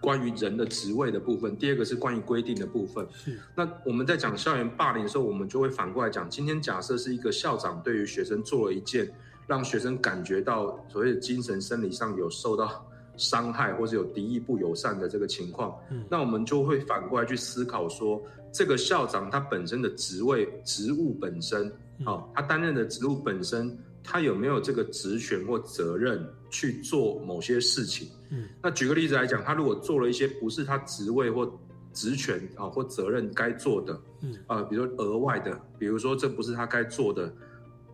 [0.01, 3.07] 关于人的职位的部分，第二个是关于规定的部分。
[3.13, 3.39] 是。
[3.55, 9.11] 那我们在讲校园霸凌的时候，我们就会反过来讲，今天假设是一个校长对于学生做了一件
[9.47, 12.87] 让学生感觉到所谓的精神生理上有受到。
[13.19, 18.23] 伤害或者有敌意不友善的这个情况，嗯，那我们就会反过来去思考说，
[18.57, 21.71] 这个校长他本身的职位、职务本身，
[22.07, 28.09] 好、他担任的职务本身，他有没有这个职权或责任去做某些事情？
[28.31, 31.47] 嗯，那举个例子来讲，他如果做了一些不是他职位或
[31.93, 37.31] 职权啊或责任该做的，嗯，啊，比如说额外的，比如说这不是他该做的，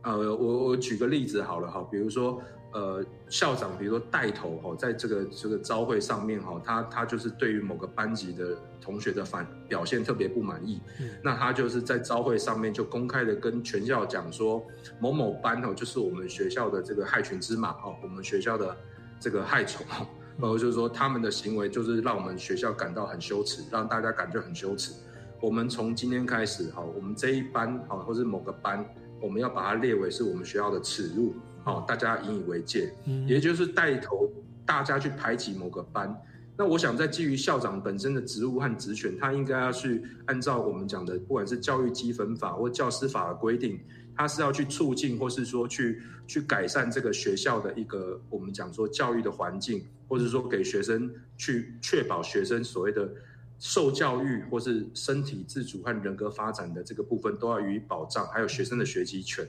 [0.03, 2.40] 呃，我我举个例子好了哈，比如说。
[2.72, 14.64] 呃，校长比如说带头哈，在这个这个招会上面哈，他他就是对于某个班级的同学的反表现特别不满意，嗯，那他就是在招会上面就公开的跟全校讲说，
[14.98, 18.74] 某某班哦，就是我们学校的这个害群之马哦，我们学校的
[19.20, 20.06] 这个害虫哦，
[20.38, 24.94] 然后就是说他们的行为就是让我们学校感到很羞耻，让大家感觉很羞耻。
[25.42, 28.82] 我们从今天开始哈，我们这一班哈，或是某个班，
[29.20, 31.35] 我们要把它列为是我们学校的耻辱。
[31.64, 34.31] 哦，大家引以为戒，嗯，也就是带头
[34.64, 36.14] 大家去排挤某个班。
[36.57, 43.81] 那我想，在基于校长本身的职务和职权，他应该要去按照我们讲的，不管是教育积分法或教师法的规定，
[44.14, 53.11] 他是要去促进，或是说去去改善这个学校的一个我们讲说教育的环境，或者说给学生去确保学生所谓的。
[53.64, 59.46] 受教育或是身体自主和人格发展的这个部分都要予以保障，还有学生的学习权。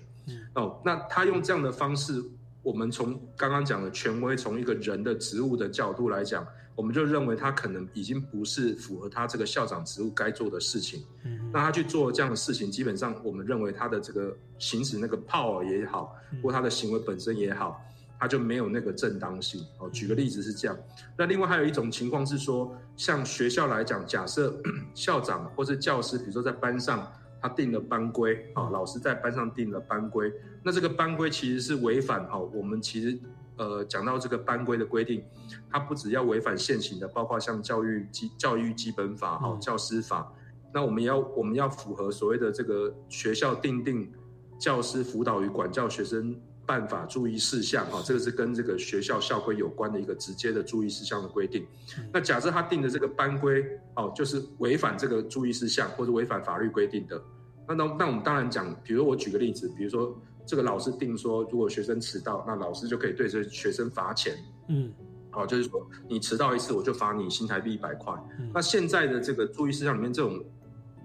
[0.56, 2.24] 哦，那他用这样的方式，
[2.62, 11.04] 我们从刚刚讲的权威，从一个人的职务的角度来讲，我们就认为他可能已经不是符合他这个校长职务该做的事情。
[11.24, 17.80] 嗯，那他去做这样的事情，基本上我们认为他的这个行使那个 power 也好，或他的行为本身也好。
[18.20, 19.90] 他就没有那个正当性哦。
[19.90, 20.78] 举个例子是这样，
[21.18, 24.56] 那另外还有一种情况是说，像学校来讲，假设
[24.96, 27.06] 校长或是教师，比如说在班上
[27.44, 30.32] 他定了班规啊，老师在班上定了班规，
[30.64, 33.20] 那这个班规其实是违反哈，我们其实
[33.58, 35.22] 呃讲到这个班规的规定，
[35.70, 40.32] 它不只要违反现行的，包括像教育基教育基本法哈、教师法，
[40.74, 44.10] 那我们要我们要符合所谓的这个学校定定
[44.58, 46.34] 教师辅导与管教学生。
[46.66, 51.68] 办法注意事项哈，这个是跟这个学校校规有关的一个直接的注意事项的规定。
[52.14, 53.62] 那假设他定的这个班规
[53.98, 57.22] 哦，就是违反这个注意事项或者违反法律规定的，
[57.68, 64.36] 那那那我们当然讲，比如我举个例子，比如说这个老师定说，如果学生迟到，那老师就可以对这学生罚钱。
[64.68, 64.92] 嗯，
[65.30, 68.14] 好，就是说你迟到一次，我就罚你新台币一百块。
[68.54, 70.44] 那现在的这个注意事项里面这种。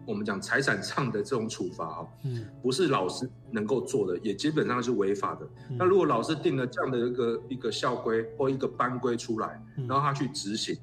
[0.06, 5.46] 我们讲财产上的这种处罚哈，嗯，不是老师能够做的，也基本上是违法的。
[5.78, 10.74] 那如果老师定了这样的一个一个校规或一个班规出来，然后他去执行，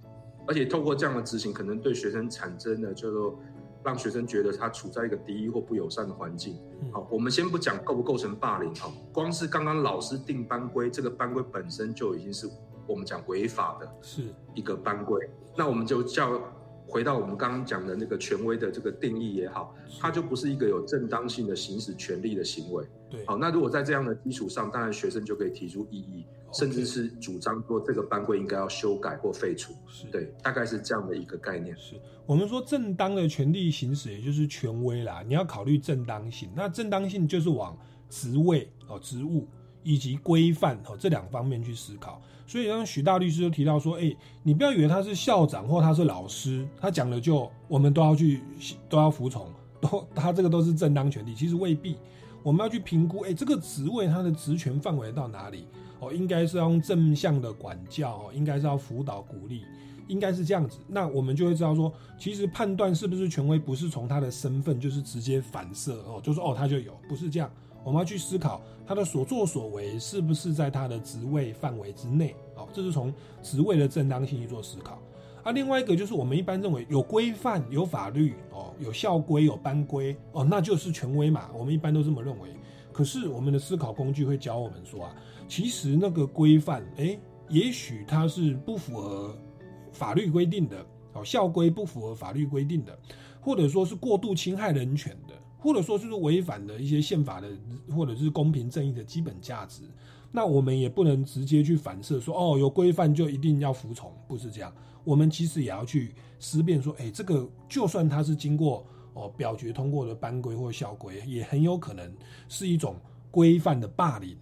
[0.46, 3.40] 而且透过这样的执行，可能对学生产生的就说
[3.86, 6.58] 让学生觉得他处在一个敌意或不友善的环境。
[6.92, 12.50] 好，我们先不讲构不构成霸凌好，光是刚刚老师定班规，这个班规本身就已经是
[12.88, 14.24] 我们讲违法的，是
[14.56, 15.30] 一个班规。
[15.56, 16.42] 那我们就叫。
[16.88, 22.86] 回到我们刚刚讲的那个权威的这个定义也好，它就不是一个有正当性的行使权利的行为。
[23.10, 26.28] 对，好，那如果在这样的基础上，当然学生就可以提出异议，
[26.58, 29.74] 甚至是主张说这个班规应该要修改或废除。
[29.88, 31.76] 是对，大概是这样的一个概念。
[31.78, 36.50] 是我们说正当的权利行使，也就是权威啦，你要考虑正当性。
[36.56, 37.78] 那正当性就是往
[38.10, 39.48] 职位哦、职务
[39.84, 42.22] 以及规范哦这两方面去思考。
[42.48, 48.42] 所以，像许大律师就提到说，哎，你不要以为他是校长或他是老师，他讲的就我们都要去
[48.88, 49.52] 都要服从，
[49.82, 51.98] 都他这个都是正当权利，其实未必。
[52.44, 55.66] 我们要去评估，哎，这个职位他的职权范围到哪里？
[56.06, 59.64] 哦，应该是要用正向的管教，哦，应该是要辅导鼓励，
[60.08, 60.78] 应该是这样子。
[60.88, 67.50] 那我们就会知道说，其实判断是不是权威，不是从他的身份，就是直接反射哦，就说哦他就有，不是这样。
[67.84, 75.00] 我们要去思考他的所作所为是不是在他的职位范围之内，哦，这是从职位的正当性去做思考。
[75.44, 81.52] 啊，另外一个就是我们一般认为有规范、有法律，哦，有校规、有班规，哦，那就是权威嘛。
[81.54, 82.50] 我们一般都这么认为。
[82.92, 85.16] 可是我们的思考工具会教我们说啊，
[85.48, 87.20] 其实那个规范，诶，
[87.50, 89.38] 也许它是不符合
[89.92, 92.98] 法律规定的，哦，校规不符合法律规定的，
[93.42, 95.34] 或者说是过度侵害人权的。
[95.58, 97.50] 或者说是违反的一些宪法的，
[97.90, 99.82] 或者是公平正义的基本价值，
[100.32, 104.72] 那我们也不能直接去反射说，哦，有规范就一定要服从，不是这样。
[105.04, 108.86] 我们其实也要去思辨说，哎，这个就算它是经过
[109.16, 112.14] 哦表决通过的班规或校规，也很有可能
[112.48, 112.96] 是一种
[113.32, 114.38] 规范的霸凌。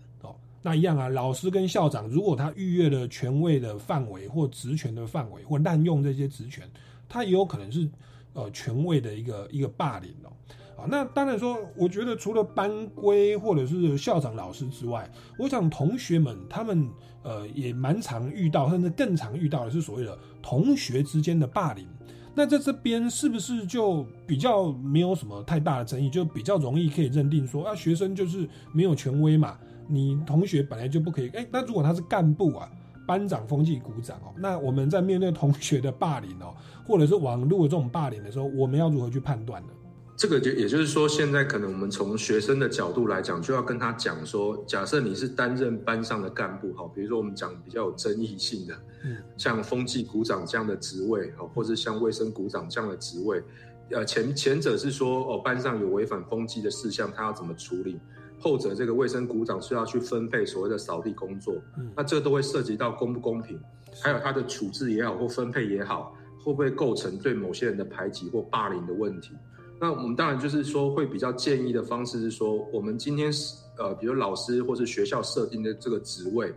[0.63, 6.67] 那一样啊，老师跟校长如果他逾越了权位的范围或职权的范围，或滥用这些职权，
[7.07, 7.87] 他也有可能是
[8.31, 10.31] 呃权位的一个一个霸凌哦。
[10.75, 15.07] 啊，那当然说，我觉得除了班规或者是校长老师之外，
[15.37, 16.89] 我想同学们他们
[17.23, 21.85] 呃也蛮常遇到，甚至更常遇到的是所谓的同学之间的霸凌。
[22.33, 29.59] 那在这边是不是就比较没有什么太大的争议，就比较容易可以认定说啊，学生就是没有权威嘛，
[29.93, 31.29] 你同学本来就不可以。
[31.29, 32.67] 哎，那如果他是干部啊，
[33.07, 36.55] 班长、风纪股长哦，那我们在面对同学的霸凌哦，
[36.87, 39.69] 或者是网络这种霸凌的时候，我们要如何去判断呢？
[40.15, 53.43] 这个就也就是说，现在可能我们从学生的角度来讲，就要跟他讲说，假设你是担任班上的干部，哈，比如说我们讲比较有争议性的，嗯，像风纪股长这样的职位，哈，或者像卫生股长这样的职位，
[53.89, 57.99] 呃，前前者是说，哦，班上有违反风纪的事项，他要怎么处理？
[58.43, 63.57] 后者这个卫生股长是要去分配所谓的扫地工作，嗯，那这都会涉及到公不公平，
[64.01, 66.13] 还有他的处置也好或分配也好，
[66.43, 69.31] 会不会构成对某些人的排挤或霸凌的问题？
[69.79, 76.53] 那我们当然就是说，会比较建议的方式是说，我们今天是呃，比如老师或是学校设定的这个职位，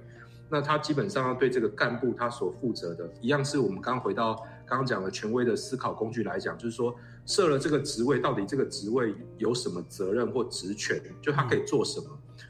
[0.51, 4.35] 那他基本上要对这个干部他所负责的，一样是我们刚刚回到
[4.67, 6.95] 刚刚讲的权威的思考工具来讲，就是说
[7.27, 12.07] 设了这个职位，到底这个职位有什么责任或职权，就他可以做什么？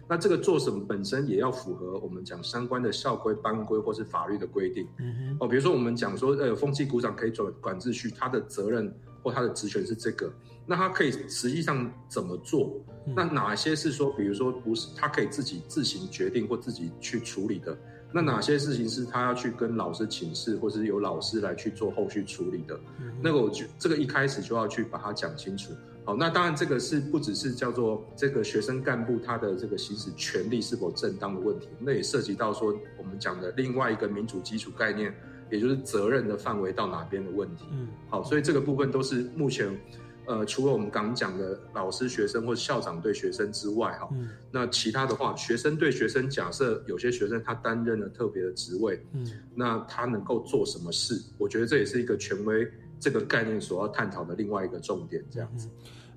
[0.09, 4.87] 那这个做什么本身也要符合我们讲相关的校规、班规或是法律的规定。
[5.41, 10.33] 哦，比如说我们讲说，呃，风气股长可以转管秩序，他的责任或他的职权是这个。
[10.65, 12.81] 那他可以实际上怎么做？
[13.17, 17.77] 那哪些是说，比如说不是他可以自己自行决定或自己去处理的？
[18.17, 22.75] 那哪些事情是他要去跟老师请示，或是由老师来去做后续处理的？
[23.21, 25.75] 那个我就这个一开始就要去把它讲清楚。
[26.03, 35.15] 好，那当然这个是不只是叫做这个学生干部他的这个行使权利是否正当的问题，那也涉及到说我们讲的另外一个民主基础概念，
[35.51, 37.67] 也就是责任的范围到哪边的问题。
[37.71, 39.79] 嗯，好，所以这个部分都是目前。
[40.27, 44.09] 呃，除了我们刚讲的老师、学生或者校长对学生之外，哈，
[44.51, 51.21] 那其他的话，学生对学生，假设有些学生他担任了特别的职位，嗯，那他能够做什么事？
[51.39, 52.67] 我觉得这也是一个权威
[52.99, 55.69] 这个概念所要探讨的另外一个重点，这样子。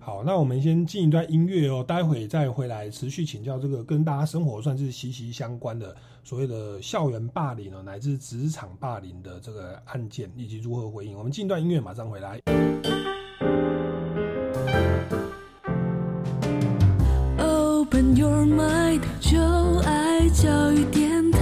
[0.02, 11.18] 好，那我们先进一段音乐哦，待会再回来持续请教这个跟大家生活算是息息相关的所谓的校园霸凌哦，乃至职场霸凌的这个案件以及如何回应。
[11.18, 12.40] 我们进一段音乐，马上回来。
[18.00, 19.38] Open your mind，就
[19.82, 21.40] 爱教育电台。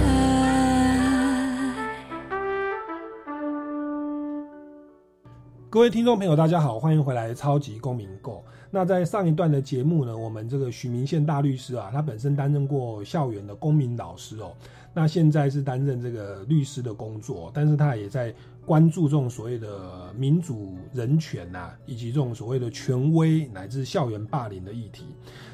[5.70, 8.38] 各位听众朋友，大家好，欢迎回来《超级公民购》。
[8.72, 14.52] 那在上一段的节目呢，我们这个许明宪大律师啊，他本身担任过校园的公民老师哦，
[14.92, 18.34] 那现在是担任这个律师的工作，但是他也在。
[18.68, 25.06] 关注这种所谓的民主人权呐，以及这种所谓的权威乃至校园霸凌的议题。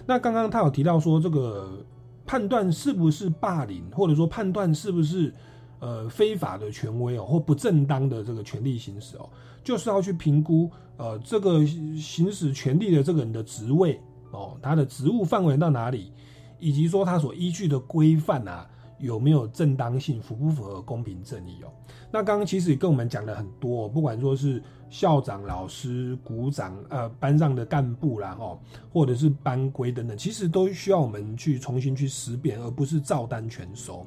[0.05, 1.79] 那刚刚他有提到说，这个
[2.27, 5.33] 判断是不是霸凌，或者说判断是不是
[5.79, 9.31] 呃非法的权威哦，或不正当的这个权利行使哦，
[9.63, 14.01] 就是要去评估呃这个行使权利的这个人的职位
[14.33, 16.13] 哦，他的职务范围到哪里，
[16.59, 18.69] 以及说他所依据的规范啊。
[19.05, 21.71] 有没有正当性，符不符合公平正义哦。
[22.11, 28.59] 那刚刚其实也跟我们讲了很多、不管说是校长、老师、股长、呃班上的干部啦，哦，
[28.93, 34.07] 或者是班规等等，其实都需要我们去重新去思辨，而不是照单全收。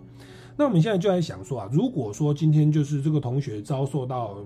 [0.55, 4.37] 那我们现在就在想说啊，如果说今天就是这个同学遭受到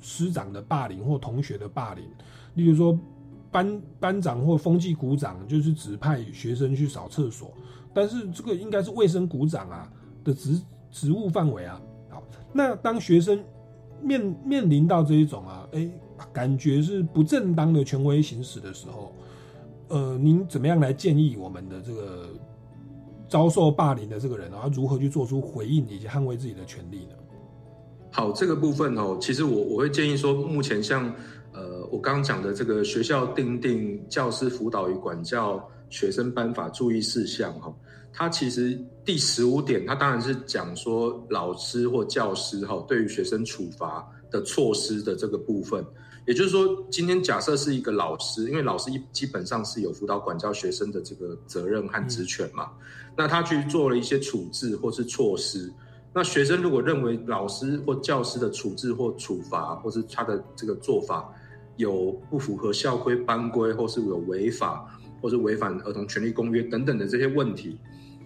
[0.00, 2.04] 师长的霸凌或同学的霸凌，
[2.54, 2.96] 例如说
[3.50, 7.52] 班班长或风纪股长就是指派学生去扫厕所，
[7.92, 9.90] 但是这个应该是卫生股长啊
[10.24, 10.60] 的职
[10.90, 11.80] 职务范围啊。
[12.08, 12.22] 好
[12.52, 13.42] 那当学生
[14.02, 15.88] 面面临到这一种啊，哎，
[16.32, 19.12] 感觉是不正当的权威行使的时候，
[19.88, 22.28] 呃，您怎么样来建议我们的这个
[23.28, 27.14] 遭受霸凌的这个人啊，如何去做出回应以及捍卫自己的权利呢？
[28.10, 31.14] 好，这个部分哦，其实我我会建议说，目前像
[31.52, 37.70] 呃我刚刚讲的这个学校定定教师辅导与管教学生班法注意事项哈。
[38.12, 45.84] 它其实第十五点，它当然是讲说老师或教师哈对于学生处罚的措施的这个部分。
[46.26, 52.70] 也就是说，今天假设是一个老师，因为老师一基本上是有辅导管教学生的这个责任和职权嘛，
[53.16, 55.72] 那他去做了一些处置或是措施，
[56.12, 61.32] 那学生如果认为老师或教师的处置或处罚，或是他的这个做法
[61.76, 64.86] 有不符合校规班规，或是有违法，
[65.20, 67.78] 或是违反儿童权利公约等等的这些问题。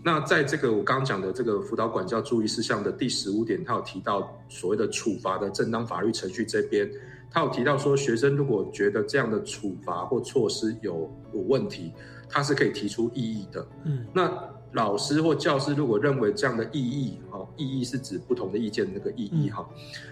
[0.02, 6.86] 那在这个我刚刚讲的这个辅导管教注意事项的第十五点，他有提到所谓的处罚的正当法律程序这边，
[7.30, 11.90] 他有提到说，学生如果觉得这样的处罚或措施有有问题，
[12.28, 13.66] 他是可以提出异议的。
[13.84, 14.30] 嗯，那
[14.72, 19.68] 老师或教师如果认为这样的异议，哈，异议是指不同的意见那个异议，哈，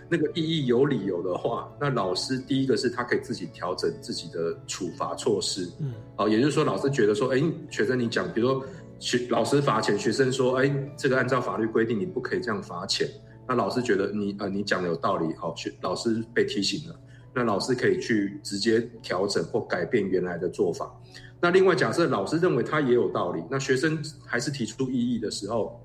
[0.08, 5.70] 那个异议有理由的话，那老师第一个是他可以自己调整自己的处罚措施。
[5.78, 8.64] 嗯，好，也就是说，老师觉得说，哎，学生你讲，比如说。
[9.02, 13.04] 学老师罚钱，学生说：“哎，这个按照法律规定，你不可以这样罚钱。”
[13.48, 16.94] 那老师觉得你呃，你讲的有道理，好，学老师被提醒了，
[17.34, 20.88] 那老师可以去直接调整或改变原来的做法。
[21.40, 25.84] 那另外，假设老师认为他也有道理，那学生还是提出异议的时候，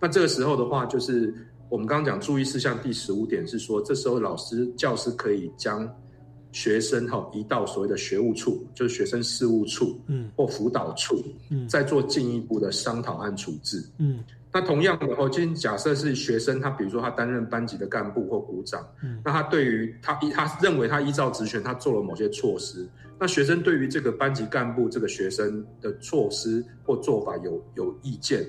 [0.00, 1.34] 那这个时候的话，就是
[1.68, 5.88] 我们刚刚讲注意事项第十五点是说，这时候老师教师可以将。
[6.50, 14.20] 学生哈移到所谓的学务处，就是学生事务处，嗯，或辅导处，嗯，再做进一步的商讨案处置，嗯。
[14.50, 22.88] 那同样的话，今天假设是学生，他比如说他担任班级的干部或股长，嗯，那他对于他依他认为他依照职权，他做了某些措施，
[23.20, 28.42] 那学生对于这个班级干部这个学生的措施或做法有有意见，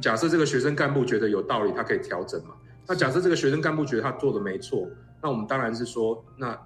[0.00, 2.54] 假设这个学生干部觉得有道理，他可以调整嘛？
[2.86, 4.88] 那假设这个学生干部觉得他做的没错，
[5.22, 6.58] 那我们当然是说那。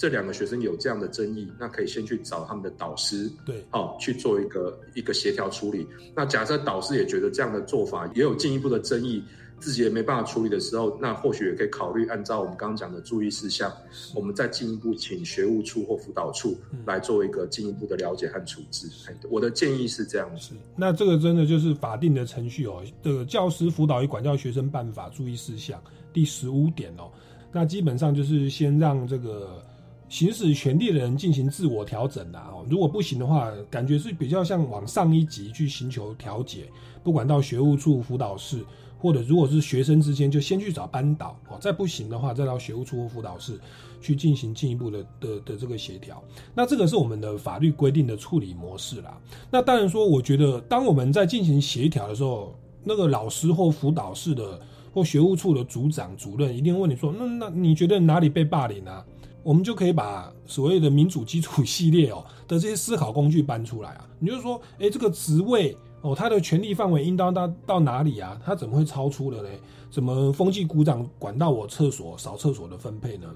[0.00, 5.84] 这两个学生有这样的争议，那可以先去找他们的导师，对，好去做一个一个协调处理。
[6.14, 9.20] 那假设导师也觉得这样的做法也有进一步的争议，
[9.60, 13.72] 自己也没办法处理的时候，那或许也可以考虑按照我们刚刚讲的注意事项，
[14.14, 16.56] 我们再进一步请学务处或辅导处
[16.86, 18.88] 来做一个进一步的了解和处置。
[19.30, 20.54] 我的建议是这样子。
[20.76, 25.82] 那这个真的就是法定的程序哦，这个教师辅导与管教学生办法注意事项
[26.12, 27.10] 第十五点哦，
[27.52, 29.62] 那基本上就是先让这个。
[30.10, 36.66] 行使权利的人进行自我调整啦哦，如果不行的话，感觉是比较像往上一级去寻求调解，
[37.04, 38.64] 不管到学务处、辅导室，
[38.98, 43.58] 或者如果是学生之间，就先去找班导哦，再不行的话，再到学务处或辅导室
[44.00, 46.22] 去进行进一步的的的这个协调。
[46.54, 49.16] 那这个是我们的法律规定的处理模式啦。
[49.50, 54.60] 那当然说，我觉得当我们在进行协调的时候，那个老师或辅导室的
[54.92, 59.04] 或学务处的组长、主任一定问你说，那那你觉得哪里被霸凌啊？
[59.44, 68.40] 我们就可以把所谓的民主基础系列哦的这些思考工具搬出来啊，你就说，哎，这个职位哦，他的权力范围应当到到哪里啊？
[68.44, 69.48] 他怎么会超出了呢？
[69.90, 73.26] 怎么风纪股长管到我厕所扫厕所的分配呢？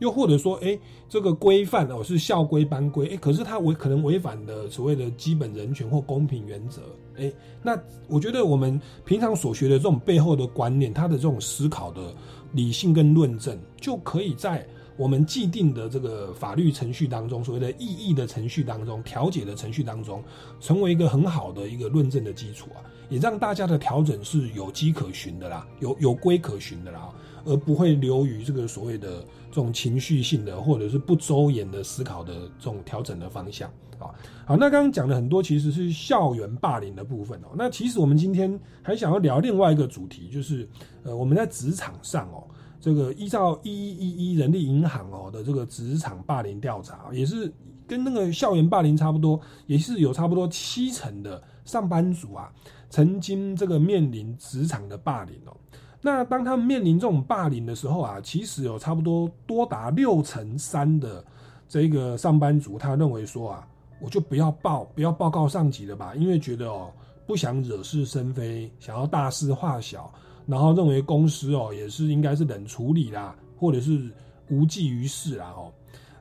[0.00, 0.76] 又或者说，哎，
[1.08, 6.80] 这个规范哦是校规班规，哎，可是他违可能违反的所谓的基本人权或公平原则，
[7.16, 12.12] 哎，那我觉得我们平常所学的这种背后的观念，他的这种思考的
[12.52, 14.66] 理性跟论证，就可以在。
[14.98, 20.22] 我们既定的这个法律程序当中，所谓的异议的程序当中，调解的程序当中，
[20.58, 27.08] 成为一个很好的一个论证的基础啊，也让大家的调整是有迹可循的啦，有有规可循的啦，
[27.44, 29.20] 而不会流于这个所谓的
[29.50, 33.70] 这种情绪性的或者是不周延的思考的这种调整的方向
[34.00, 34.10] 啊。
[34.44, 37.54] 好，那刚刚讲的很多，其实是校园霸凌的部分哦。
[37.54, 40.68] 那其实我们今天还想要聊另外一个主题，就是
[41.04, 42.42] 呃，我们在职场上哦。
[42.80, 47.52] 这个依照一一一一人力银行哦的这个职场霸凌调查，也是
[47.86, 52.52] 跟那个校园霸凌差不多，也是有差不多七成的上班族啊，
[52.90, 55.56] 曾经这个面临职场的霸凌哦。
[56.00, 61.24] 那当他们面临这种霸凌的时候啊，其实有差不多多达六成三的
[61.68, 63.66] 这个上班族，他认为说啊，
[64.00, 66.92] 我就不要报，不要报告上级了吧，因为觉得哦，
[67.26, 70.12] 不想惹是生非，想要大事化小，
[70.48, 74.10] 然后认为公司哦也是应该是冷处理啦，或者是
[74.48, 75.70] 无济于事啦哦。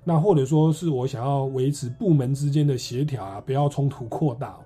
[0.03, 4.57] 那或者说是我想要维持部门之间的协调啊，不要冲突扩大。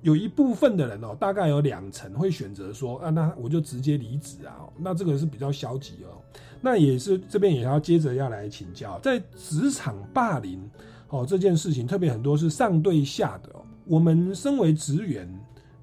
[0.00, 4.66] 有一部分的人哦，大概有两成会选择说啊，那我就直接离职啊。
[4.76, 6.18] 那这个是比较消极哦。
[6.60, 10.60] 那也是这边也要接着要来请教，在职场霸凌
[11.08, 13.62] 哦这件事情，特别很多是上对下的哦。
[13.84, 15.28] 我们身为职员，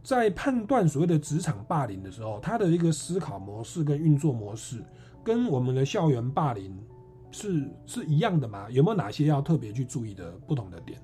[0.10, 4.84] 在判断所谓的职场霸凌的时候，他的一个思考模式跟运作模式，
[5.24, 6.76] 跟我们的校园霸凌。
[7.32, 8.66] 是是一样的吗？
[8.72, 11.00] 有没有哪些要特别去注意的不同的点？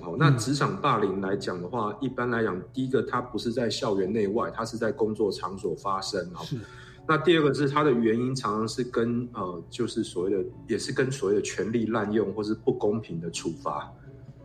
[0.00, 6.24] 好，那职场霸凌来讲的话，一般来讲，第一个它不是在校园内外，它是在工作场所发生。
[6.42, 6.60] 是。
[7.08, 13.92] 那第二个是它的原因，常常是跟呃，就是所谓的，也是跟所谓的权力滥用或是不公平的处罚。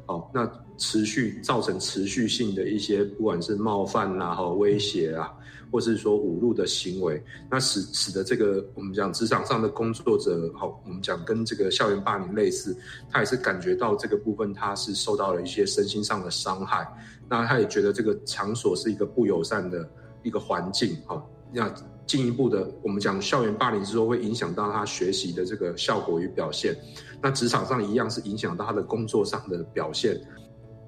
[0.08, 5.32] 好，那持续造成持续性的一些，不管是冒犯啦、哈威胁啊。
[5.72, 12.76] 或是说侮辱的行为，那使使得这个我们讲职场上的工作者，好，我们讲跟这个校园霸凌类似，
[13.12, 16.92] 他也是感觉到这个部分他是受到了一些身心上的伤害，
[17.30, 19.88] 那他也觉得这个场所是一个不友善的
[20.24, 21.72] 一个环境，好，那
[22.08, 26.76] 进一步的我们讲校园霸凌之后会影响到他学习的这个效果与表现，
[27.22, 30.20] 那职场上一样是影响到他的工作上的表现。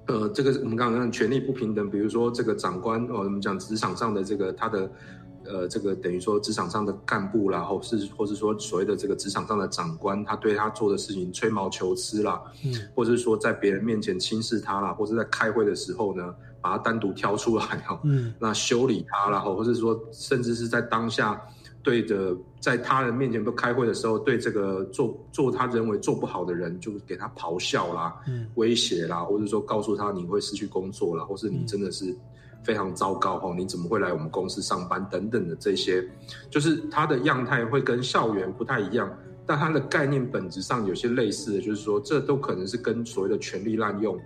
[0.06, 4.90] 呃，这个我们刚刚讲权力不平等，比如说这个长官，哦，我们讲职场上的这个他的，
[5.44, 21.40] 呃，这个等于说职场上的干部啦，或是或是说所谓的这个职场上的长官，他对他做的事情吹毛求疵啦，嗯，或者是说在别人面前轻视他啦，或者在开会的时候呢，把他单独挑出来哈，嗯，那修理他啦，或者是说甚至是在当下。
[21.82, 28.14] 对着在他人面前不开会的时候，对这个做做他认为做不好的人，就给他咆哮啦，
[28.54, 32.16] 威胁啦，或者说告诉他你会失去工作啦，或是你真的是
[32.62, 36.08] 非常糟糕哦，你怎么会来我们公司上班等等的这些，
[36.50, 39.12] 就是他的样态会跟校园不太一样，
[39.44, 44.16] 但他的概念本质上有些类似的，就是说这都可能是跟所谓的权力滥用，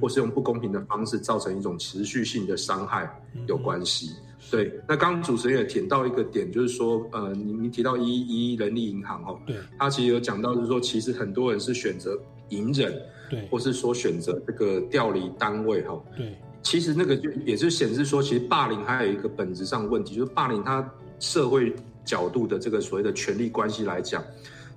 [0.00, 4.08] 或是用不公平的方式造成一种持续性的伤害有关系。
[4.52, 12.92] 对，那刚刚主持人也提到一个点，就是说，呃，你你提到一一人力银行哦，对，他其实有讲到，就是说，其实很多人是选择隐忍，
[13.30, 20.86] 对，或是说选择这个调离单位哈，对，其实那个就也是显示说，其实霸凌还有一个本质上的问题，就是霸凌它
[21.18, 21.74] 社会
[22.04, 24.22] 角度的这个所谓的权力关系来讲。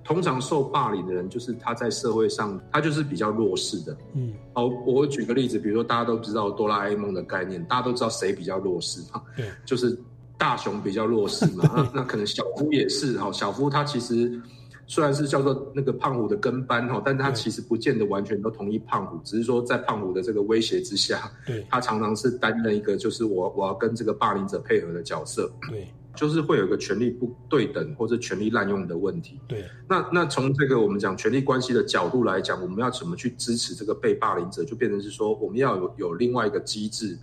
[0.06, 3.96] 通常受霸凌的人，就是他在社会上，他就是比较弱势的。
[4.14, 9.20] 嗯，好，我举个例子，比如说大家都知道哆啦 A 梦的概念，大家都知道谁比较弱势嘛？
[9.36, 9.98] 对，就是
[10.38, 11.68] 大雄比较弱势嘛。
[11.74, 14.40] 那那可能小夫也是哈，小夫他其实
[14.86, 25.50] 虽然是叫做那个胖虎的跟班哈，但他其实不见得完全都同意胖虎，只是说在胖虎的这个威胁之下，对，他常常是担任一个就是我我要跟这个霸凌者配合的角色。
[25.68, 25.88] 对。
[26.16, 29.38] 就是会有一个权力不对等或者权力滥用的问题。
[29.46, 37.16] 对，那那从这个我们讲权力关系的角度来讲，我们要怎么去支持这个被霸凌者，就变成是说我们要有有另外一个机制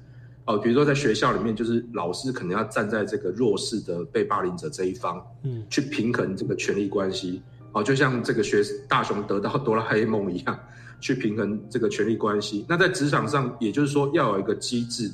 [0.46, 7.42] 哦，比如说在学校里面，就是老师可能要站在这个弱势的被霸凌者这一方，嗯，去平衡这个权力关系
[7.72, 10.60] 哦，就像这个学大雄得到哆啦 A 梦一样，
[11.00, 12.66] 去平衡这个权力关系。
[12.68, 15.10] 那在职场上，也就是说要有一个机制，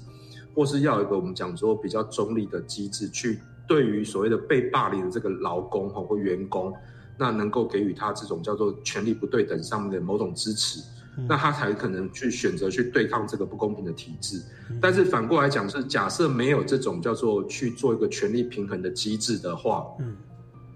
[0.56, 3.40] 或是要有一个我们讲说比较中立的机制去。
[3.70, 6.74] 对于所谓的被霸凌的这个劳工哈或员工，
[7.16, 10.82] 那能够给予他这种叫做权力不对等上面的某种支持，
[11.28, 14.42] 那他才可能去选择去对抗这个不公平的体制。
[14.82, 20.18] 但是反过来讲，是假设没有这种叫做去做一个权力平衡的机制的话，嗯，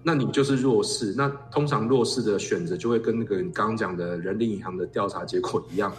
[0.04, 1.16] 那你就是弱势。
[1.18, 5.92] 那通常弱势的选择就会跟那个你刚刚讲的人力银行的调查结果一样。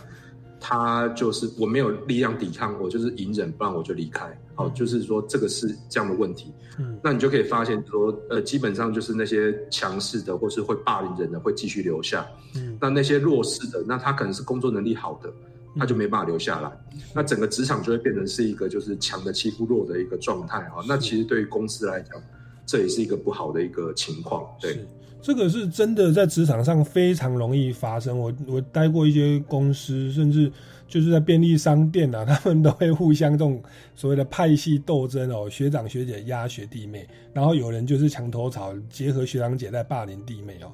[0.66, 4.26] 他就是我没有力量抵抗，我就是隐忍，不然我就离开。
[4.54, 6.54] 好，就是说这个是这样的问题。
[6.78, 12.26] 嗯，那你就可以发现说，呃，基本上就是那些强势的或是会霸凌人的会继续留下。
[12.56, 15.30] 嗯，那那些弱势的，那他可能是工作能力好的，
[15.76, 16.72] 他就没办法留下来。
[17.14, 20.76] 那整个职场就会变成是一个就是强的欺负弱的一个状态啊。
[20.88, 22.18] 那其实对于公司来讲，
[22.64, 24.46] 这也是一个不好的一个情况。
[24.62, 24.82] 对。
[25.24, 28.18] 这个是真的在职场上非常容易发生。
[28.18, 30.52] 我我待过一些公司，甚至
[30.86, 33.58] 就是在便利商店啊，他们都会互相这种
[33.96, 40.70] 所谓的派系斗争哦， 学长学姐压学弟妹，然后有人就是墙头草，结合学长姐在霸凌弟妹哦。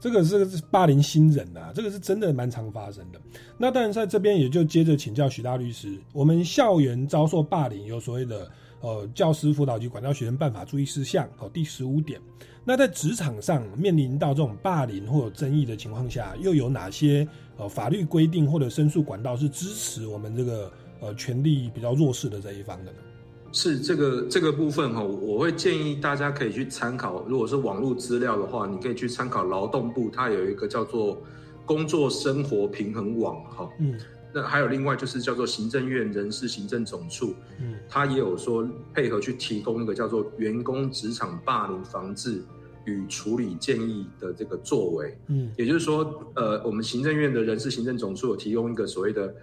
[0.00, 3.20] 这个是霸凌新人啊，这个是真的蛮常发生的。
[3.56, 8.50] 那当然在这边也就接着请教许大律师，我们校园遭受霸凌有所谓的
[8.82, 12.20] 呃教师辅导及管教学生办法注意事项哦，第十五点。
[12.64, 17.26] 那在职场上面临到这种霸凌或有争议的情况下，又有哪些
[17.56, 20.70] 呃法律规定或者申诉管道是支持我们这个
[21.00, 22.98] 呃权利比较弱势的这一方的呢？
[23.54, 27.22] 是这个这个部分哈，我会建议大家可以去参考。
[27.28, 31.20] 如果是网络资料的话，你可以去参考劳动部，它有一个叫做
[31.66, 33.68] 工作生活平衡网哈。
[33.78, 33.98] 嗯，
[34.32, 42.42] 那还有另外就是叫做行政院人事行政总处，嗯，他也有说配合去提供一个叫做员工职场霸凌防治
[42.84, 45.18] 与处理建议的这个作为。
[45.28, 49.34] 嗯，也就是说，呃，我们行政院的人事行政总处有提供一个所谓的。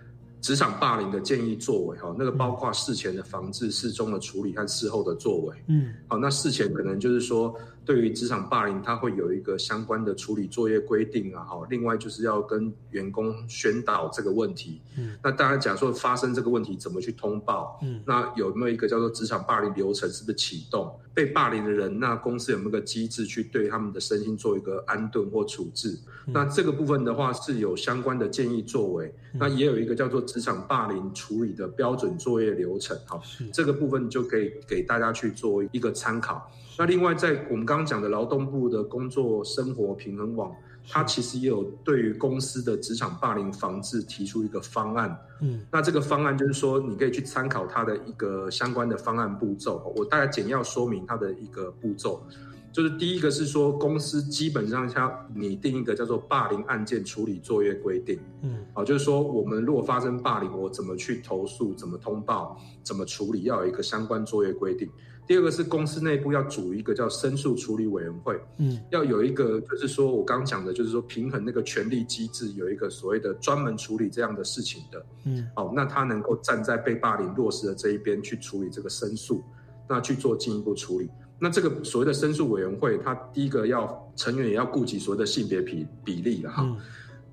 [0.41, 5.57] 职场霸凌的建议作为哈，那个包括事前的防治、事中的处理和事后的作为。
[5.67, 7.53] 嗯，好，那事前可能就是说。
[7.89, 11.65] 对于职场霸凌，它会有一个相关的处理作业规定啊，哈。
[11.71, 14.79] 另外就是要跟员工宣导这个问题。
[14.95, 17.79] 嗯，那当然讲说发生这个问题怎么去通报？
[17.81, 20.99] 嗯，那有没有一个叫做职场霸凌流程是不是启动？
[21.15, 25.97] 被霸凌的人，那公司有没有个机制去对他们的身心做一个安顿或处置？
[26.27, 29.11] 那这个部分的话是有相关的建议作为。
[29.33, 32.95] 那也有一个叫做职场霸凌处理的标准作业流程。
[33.07, 33.19] 好，
[33.51, 36.51] 这个部分就可以给大家去做一个参考。
[36.79, 40.49] 那另外，在我们刚刚讲的劳动部的工作生活平衡网，
[40.87, 45.13] 它其实也有对于公司的职场霸凌防治提出一个方案。
[45.41, 49.93] 嗯，那这个方案就是说，你可以去参考它的一个相关的方案步骤。
[49.97, 52.25] 我大概简要说明它的一个步骤，
[52.71, 58.19] 就是第一个是说，公司基本上要拟定一个叫做霸凌案件处理作业规定。
[58.41, 64.89] 嗯，好，就是说我们如果发生霸凌，我怎么去投诉，怎么通报，怎么处理，要有一个相关作业规定。
[65.25, 79.43] 第二个是公司内部要组一个叫申诉处理委员会，嗯，要有一个就是说我刚讲的，就是说平衡那个权力机制，有一个所谓的专门处理这样的事情的，嗯，好，那他能够站在被霸凌弱势的这一边去处理这个申诉，
[79.87, 81.09] 那去做进一步处理。
[81.39, 86.77] 那这个所谓的申诉委员会，它第一个要成员也要顾及所谓的性别比比例了哈。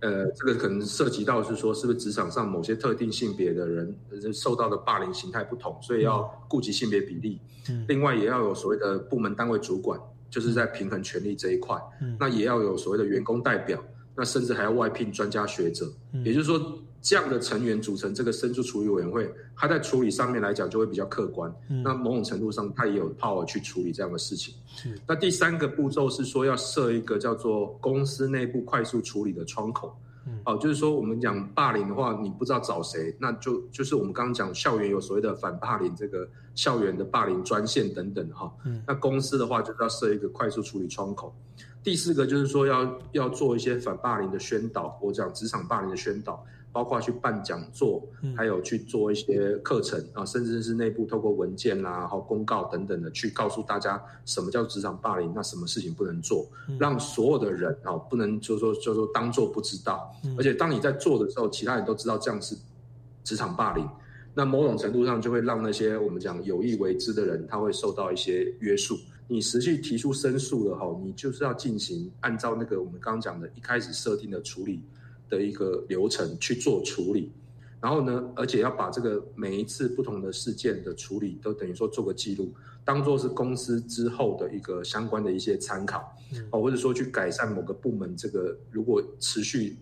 [0.01, 3.95] 呃，这个可能涉及到是说，是不是职场上某些特定性别的人
[4.33, 7.41] 受到的霸凌形态不同，所以要顾及性别比例。
[7.69, 9.99] 嗯，另外也要有所谓的部门单位主管，
[10.31, 11.77] 就是在平衡权力这一块。
[12.01, 13.83] 嗯，那也要有所谓的员工代表，
[14.15, 15.91] 那甚至还要外聘专家学者。
[16.13, 16.79] 嗯，也就是说。
[17.01, 21.53] 这样的成员组成这个申诉处理委员会，他在处理上面来讲就会比较客观。
[21.85, 24.55] 那某种程度上，他也有 power 去处理这样的事情。
[25.07, 29.97] 那第三个步骤是说要设一个叫做公司内部快速处理的窗口。
[30.45, 38.53] 哦，就是说我们讲霸凌的话，你不知道找谁，那就就是我们刚刚讲校园有所谓的反霸凌这个校园的霸凌专线等等哈。
[38.85, 41.33] 那公司的话就是要设一个快速处理窗口。
[41.81, 46.45] 第四个就是说要要做一些反霸凌的宣导，我讲职场霸凌的宣导。
[46.77, 48.07] 包括去办讲座，
[48.37, 56.47] 还有去做一些课程啊，甚至是内部透过文件啦、好公告等等的，去告诉大家什么叫职场霸凌，那什么事情不能做，
[56.79, 62.55] 让所有的人啊不能就说就说当做不知道，而且当你在做的时候，其他人都知道这样是
[63.25, 63.89] 职场霸凌，
[64.35, 68.99] 那某种程度上就会让那些我们讲有意为之的人，他会受到一些约束。
[69.29, 74.83] 你实际提出申诉了哈，你就是要进行按照那个我们刚刚讲的一开始设定的处理。
[75.29, 77.33] 的一个流程去做处理，
[77.81, 82.53] 然后呢，而且要把这个每一次不同的事件的处理都等于说做个记录，
[82.85, 86.17] 当做是公司之后的一个相关的一些参考，
[86.51, 89.77] 哦，或者说去改善某个部门这个如果持续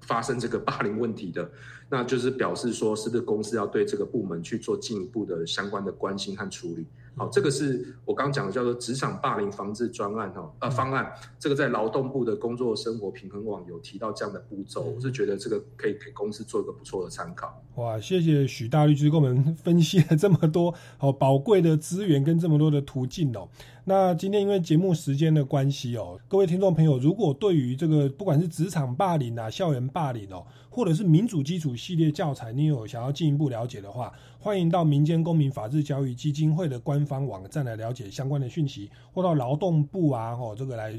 [0.00, 1.50] 发生这个霸凌问题的，
[1.88, 6.86] 那就是表示说是不是公司要对这个部门去做进一步的相关的关心和处理。
[7.16, 17.62] 好，这个是我刚刚讲的，叫做职场霸凌防治专案哈，呃方案，这个在劳动部的工作生活平衡网有提到这样的步骤，我是觉得这个可以给公司做一个不错的参考。
[17.76, 23.48] 哇，谢谢许大律师给我们分析了这么多好宝贵的资源跟这么多的途径哦。
[23.84, 40.94] 那今天因为节目时间的关系哦，各位听众朋友，如果对于这个不管是职场霸凌啊、校园霸凌哦，或者是民主基础系列教材，你有想要进一步了解的话，欢迎到民间公民法治教育基金会的官方网站来了解相关的讯息，或到劳动部啊，哦这个来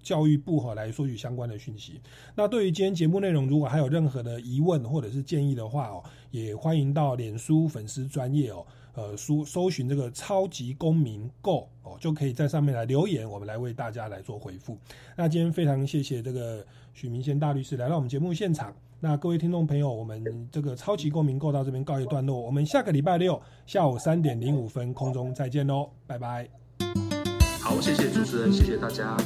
[0.00, 2.00] 教育部哈来索取相关的讯息。
[2.36, 8.64] 那对于今天节目内容，如果还有任何的疑问或者是建议的话哦，也欢迎到脸书粉丝专业哦。
[8.94, 14.78] 呃，搜搜寻这个超级公民 Go 哦，就可以在上面来留言，我们来为大家来做回复。
[15.14, 16.64] 那今天非常谢谢这个
[16.94, 18.74] 许明先大律师来到我们节目现场。
[18.98, 26.48] 那各位听众朋友，我们这个超级公民购到这边告一段落，我们下个礼拜六下午三点零五分空中再见喽，拜拜。
[27.62, 29.16] 好，谢谢主持人，谢谢大家。